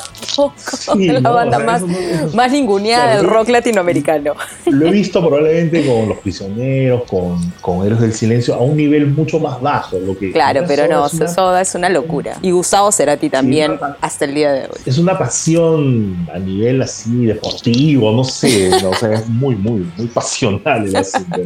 Sí, 0.94 1.06
la 1.08 1.18
no, 1.20 1.34
banda 1.34 1.56
o 1.56 1.60
sea, 1.60 1.66
más, 1.66 1.82
eso 1.82 1.90
no- 1.90 1.98
eso- 1.98 2.36
más 2.36 2.52
ninguneada 2.52 3.02
Claro, 3.06 3.22
del 3.22 3.28
rock 3.30 3.48
latinoamericano. 3.48 4.34
Lo 4.66 4.86
he 4.86 4.90
visto 4.92 5.18
probablemente 5.20 5.84
con 5.84 6.10
Los 6.10 6.18
Prisioneros, 6.18 7.02
con, 7.10 7.40
con 7.60 7.84
Héroes 7.84 8.00
del 8.02 8.12
Silencio, 8.14 8.54
a 8.54 8.58
un 8.60 8.76
nivel 8.76 9.08
mucho 9.08 9.40
más 9.40 9.60
bajo. 9.60 9.98
Lo 9.98 10.16
que 10.16 10.30
Claro, 10.30 10.62
pero 10.68 10.86
no, 10.86 11.06
es 11.06 11.14
una, 11.14 11.26
Soda 11.26 11.60
es 11.60 11.74
una 11.74 11.88
locura. 11.88 12.36
Y 12.40 12.52
Gustavo 12.52 12.92
Cerati 12.92 13.28
también 13.30 13.80
hasta 14.00 14.26
el 14.26 14.34
día 14.36 14.52
de 14.52 14.60
hoy. 14.66 14.78
es 14.86 14.96
una 14.96 15.18
pasión 15.18 16.24
a 16.32 16.38
nivel 16.38 16.80
así 16.82 17.26
deportivo, 17.26 18.12
no 18.12 18.22
sé, 18.22 18.70
no, 18.80 18.90
o 18.90 18.94
sea, 18.94 19.14
es 19.14 19.26
muy, 19.28 19.56
muy, 19.56 19.90
muy 19.96 20.06
pasional 20.06 20.86
el 20.86 20.94
asunto. 20.94 21.40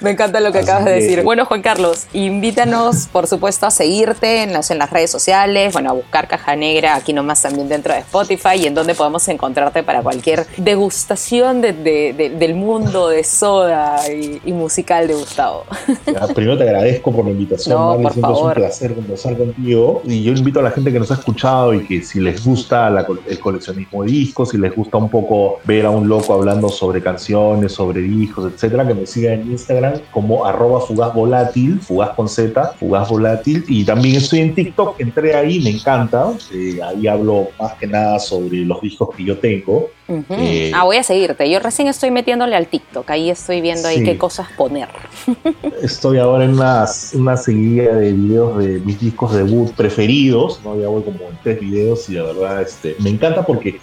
Me 0.00 0.12
encanta 0.12 0.40
lo 0.40 0.50
que 0.50 0.60
Así 0.60 0.70
acabas 0.70 0.86
de 0.86 0.92
decir. 0.92 1.22
Bueno, 1.22 1.44
Juan 1.44 1.60
Carlos, 1.60 2.06
invítanos, 2.14 3.01
por 3.08 3.26
supuesto, 3.26 3.66
a 3.66 3.70
seguirte 3.70 4.42
en 4.42 4.52
las, 4.52 4.70
en 4.70 4.78
las 4.78 4.90
redes 4.90 5.10
sociales, 5.10 5.72
bueno, 5.72 5.90
a 5.90 5.92
buscar 5.92 6.28
Caja 6.28 6.56
Negra 6.56 6.94
aquí 6.96 7.12
nomás 7.12 7.42
también 7.42 7.68
dentro 7.68 7.92
de 7.94 8.00
Spotify 8.00 8.56
y 8.56 8.66
en 8.66 8.74
donde 8.74 8.94
podemos 8.94 9.26
encontrarte 9.28 9.82
para 9.82 10.02
cualquier 10.02 10.46
degustación 10.56 11.60
de- 11.60 11.72
de- 11.72 12.12
de- 12.12 12.30
del 12.30 12.54
mundo 12.54 13.08
de 13.08 13.24
soda 13.24 14.00
y, 14.12 14.40
y 14.44 14.52
musical 14.52 15.06
de 15.08 15.14
Gustavo. 15.14 15.64
Ya, 16.06 16.26
Primero 16.34 16.58
te 16.58 16.64
agradezco 16.64 17.12
por 17.12 17.24
la 17.24 17.30
invitación, 17.30 17.76
No, 17.78 17.98
Mari, 17.98 18.02
por 18.02 18.12
siempre 18.12 18.30
es 18.32 18.36
favor. 18.38 18.56
un 18.56 18.62
placer 18.62 18.94
conversar 18.94 19.36
contigo. 19.38 20.02
Y 20.04 20.22
yo 20.22 20.32
invito 20.32 20.60
a 20.60 20.62
la 20.62 20.70
gente 20.70 20.92
que 20.92 20.98
nos 20.98 21.10
ha 21.10 21.14
escuchado 21.14 21.72
y 21.74 21.86
que 21.86 22.02
si 22.02 22.20
les 22.20 22.44
gusta 22.44 22.90
la 22.90 23.06
el 23.28 23.38
coleccionismo 23.40 24.02
de 24.04 24.10
discos, 24.10 24.50
si 24.50 24.58
les 24.58 24.74
gusta 24.74 24.96
un 24.98 25.08
poco 25.08 25.58
ver 25.64 25.86
a 25.86 25.90
un 25.90 26.08
loco 26.08 26.34
hablando 26.34 26.68
sobre 26.68 27.02
canciones, 27.02 27.72
sobre 27.72 28.00
discos, 28.02 28.52
etcétera, 28.52 28.86
que 28.86 28.94
me 28.94 29.06
sigan 29.06 29.34
en 29.40 29.52
Instagram 29.52 29.94
como 30.10 30.44
arroba 30.44 30.80
fugaz 30.80 31.14
volátil, 31.14 31.80
fugaz 31.80 32.10
con 32.16 32.28
Z, 32.28 32.74
fugaz 32.78 32.91
volátil. 33.08 33.64
Y 33.68 33.84
también 33.84 34.16
estoy 34.16 34.40
en 34.40 34.54
TikTok, 34.54 35.00
entré 35.00 35.34
ahí, 35.34 35.60
me 35.60 35.70
encanta. 35.70 36.32
Eh, 36.52 36.80
ahí 36.82 37.06
hablo 37.06 37.48
más 37.58 37.74
que 37.74 37.86
nada 37.86 38.18
sobre 38.18 38.58
los 38.58 38.80
discos 38.80 39.10
que 39.16 39.24
yo 39.24 39.38
tengo. 39.38 39.90
Eh, 40.30 40.70
ah, 40.74 40.84
voy 40.84 40.96
a 40.96 41.02
seguirte. 41.02 41.48
Yo 41.50 41.58
recién 41.58 41.88
estoy 41.88 42.10
metiéndole 42.10 42.56
al 42.56 42.66
TikTok. 42.66 43.08
Ahí 43.10 43.30
estoy 43.30 43.60
viendo 43.60 43.88
ahí 43.88 44.04
qué 44.04 44.18
cosas 44.18 44.48
poner. 44.56 44.88
Estoy 45.82 46.18
ahora 46.18 46.44
en 46.44 46.52
una, 46.54 46.84
una 47.14 47.36
seguida 47.36 47.94
de 47.94 48.12
videos 48.12 48.58
de 48.58 48.80
mis 48.80 49.00
discos 49.00 49.34
debut 49.34 49.72
preferidos, 49.72 50.60
¿no? 50.64 50.78
Ya 50.78 50.88
voy 50.88 51.02
como 51.02 51.18
en 51.30 51.38
tres 51.42 51.60
videos 51.60 52.08
y 52.10 52.14
la 52.14 52.24
verdad 52.24 52.62
este, 52.62 52.96
me 52.98 53.10
encanta 53.10 53.44
porque 53.46 53.80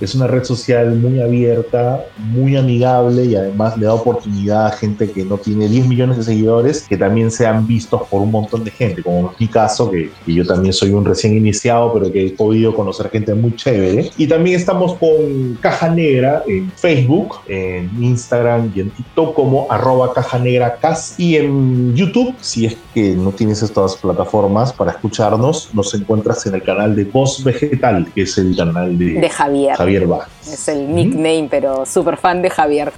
es 0.00 0.14
una 0.14 0.26
red 0.26 0.44
social 0.44 0.94
muy 0.96 1.20
abierta, 1.20 2.04
muy 2.18 2.56
amigable 2.56 3.24
y 3.24 3.34
además 3.34 3.76
le 3.76 3.86
da 3.86 3.94
oportunidad 3.94 4.66
a 4.66 4.70
gente 4.70 5.10
que 5.10 5.24
no 5.24 5.38
tiene 5.38 5.68
10 5.68 5.86
millones 5.86 6.16
de 6.18 6.24
seguidores 6.24 6.86
que 6.88 6.96
también 6.96 7.30
sean 7.30 7.66
vistos 7.66 8.02
por 8.08 8.22
un 8.22 8.30
montón 8.30 8.64
de 8.64 8.70
gente, 8.70 9.02
como 9.02 9.30
es 9.30 9.40
mi 9.40 9.48
caso, 9.48 9.90
que, 9.90 10.10
que 10.24 10.34
yo 10.34 10.46
también 10.46 10.72
soy 10.72 10.90
un 10.90 11.04
recién 11.04 11.36
iniciado, 11.36 11.92
pero 11.92 12.12
que 12.12 12.26
he 12.26 12.30
podido 12.30 12.74
conocer 12.74 13.10
gente 13.10 13.34
muy 13.34 13.54
chévere. 13.56 14.10
Y 14.16 14.26
también 14.26 14.56
estamos 14.56 14.94
con 14.94 15.58
Caja 15.60 15.88
Negra 15.88 16.42
en 16.46 16.70
Facebook, 16.72 17.36
en 17.46 17.90
Instagram 18.02 18.72
y 18.74 18.80
en 18.80 18.90
TikTok 18.90 19.34
como 19.34 19.66
arroba 19.70 20.12
Caja 20.12 20.38
Negra 20.38 20.76
Cas 20.76 21.14
y 21.18 21.36
en 21.36 21.94
YouTube, 21.94 22.34
si 22.40 22.66
es 22.66 22.76
que 22.94 23.14
no 23.14 23.32
tienes 23.32 23.62
estas 23.62 23.96
plataformas 23.96 24.72
para 24.72 24.92
escucharnos, 24.92 25.70
nos 25.74 25.94
encuentras 25.94 26.46
en 26.46 26.54
el 26.54 26.62
canal 26.62 26.94
de 26.94 27.04
Voz 27.04 27.42
Vegetal, 27.42 28.06
que 28.14 28.22
es 28.22 28.38
el 28.38 28.56
canal 28.56 28.98
de, 28.98 29.14
De 29.14 29.28
Javier. 29.28 29.76
Javier 29.76 29.87
Vázquez. 30.06 30.52
Es 30.52 30.68
el 30.68 30.94
nickname, 30.94 31.48
pero 31.50 31.86
súper 31.86 32.16
fan 32.16 32.42
de 32.42 32.50
Javier. 32.50 32.92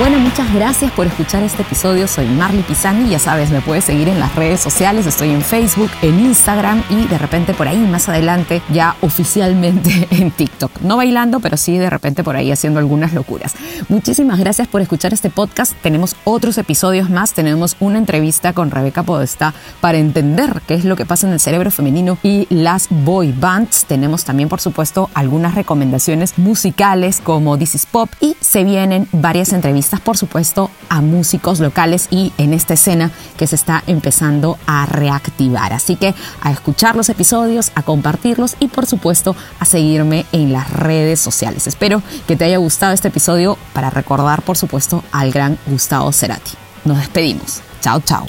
Bueno, 0.00 0.18
muchas 0.18 0.50
gracias 0.54 0.90
por 0.92 1.06
escuchar 1.06 1.42
este 1.42 1.60
episodio. 1.60 2.08
Soy 2.08 2.24
Marley 2.24 2.62
Pisani. 2.62 3.10
Ya 3.10 3.18
sabes, 3.18 3.50
me 3.50 3.60
puedes 3.60 3.84
seguir 3.84 4.08
en 4.08 4.18
las 4.18 4.34
redes 4.34 4.58
sociales. 4.58 5.04
Estoy 5.04 5.28
en 5.28 5.42
Facebook, 5.42 5.90
en 6.00 6.18
Instagram 6.20 6.82
y 6.88 7.06
de 7.06 7.18
repente 7.18 7.52
por 7.52 7.68
ahí 7.68 7.76
más 7.76 8.08
adelante 8.08 8.62
ya 8.72 8.96
oficialmente 9.02 10.08
en 10.10 10.30
TikTok. 10.30 10.80
No 10.80 10.96
bailando, 10.96 11.40
pero 11.40 11.58
sí 11.58 11.76
de 11.76 11.90
repente 11.90 12.24
por 12.24 12.34
ahí 12.34 12.50
haciendo 12.50 12.80
algunas 12.80 13.12
locuras. 13.12 13.54
Muchísimas 13.90 14.38
gracias 14.38 14.68
por 14.68 14.80
escuchar 14.80 15.12
este 15.12 15.28
podcast. 15.28 15.74
Tenemos 15.82 16.16
otros 16.24 16.56
episodios 16.56 17.10
más. 17.10 17.34
Tenemos 17.34 17.76
una 17.78 17.98
entrevista 17.98 18.54
con 18.54 18.70
Rebeca 18.70 19.02
Podestá 19.02 19.52
para 19.82 19.98
entender 19.98 20.62
qué 20.66 20.76
es 20.76 20.86
lo 20.86 20.96
que 20.96 21.04
pasa 21.04 21.26
en 21.26 21.34
el 21.34 21.40
cerebro 21.40 21.70
femenino 21.70 22.16
y 22.22 22.46
las 22.48 22.86
boy 22.88 23.32
bands. 23.32 23.84
Tenemos 23.84 24.24
también, 24.24 24.48
por 24.48 24.62
supuesto, 24.62 25.10
algunas 25.12 25.56
recomendaciones 25.56 26.38
musicales 26.38 27.20
como 27.22 27.58
This 27.58 27.74
is 27.74 27.84
Pop 27.84 28.08
y 28.18 28.34
se 28.40 28.64
vienen 28.64 29.06
varias 29.12 29.52
entrevistas, 29.52 29.89
por 29.98 30.16
supuesto, 30.16 30.70
a 30.88 31.00
músicos 31.00 31.58
locales 31.58 32.06
y 32.10 32.32
en 32.38 32.52
esta 32.54 32.74
escena 32.74 33.10
que 33.36 33.48
se 33.48 33.56
está 33.56 33.82
empezando 33.88 34.58
a 34.66 34.86
reactivar. 34.86 35.72
Así 35.72 35.96
que 35.96 36.14
a 36.40 36.52
escuchar 36.52 36.94
los 36.94 37.08
episodios, 37.08 37.72
a 37.74 37.82
compartirlos 37.82 38.56
y, 38.60 38.68
por 38.68 38.86
supuesto, 38.86 39.34
a 39.58 39.64
seguirme 39.64 40.26
en 40.32 40.52
las 40.52 40.70
redes 40.70 41.18
sociales. 41.18 41.66
Espero 41.66 42.02
que 42.28 42.36
te 42.36 42.44
haya 42.44 42.58
gustado 42.58 42.92
este 42.92 43.08
episodio 43.08 43.58
para 43.72 43.90
recordar, 43.90 44.42
por 44.42 44.56
supuesto, 44.56 45.02
al 45.10 45.32
gran 45.32 45.58
Gustavo 45.66 46.12
Cerati. 46.12 46.52
Nos 46.84 46.98
despedimos. 46.98 47.60
Chao, 47.80 48.00
chao. 48.00 48.26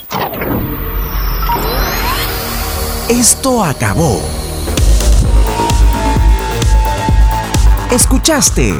Esto 3.10 3.64
acabó. 3.64 4.22
Escuchaste 7.92 8.80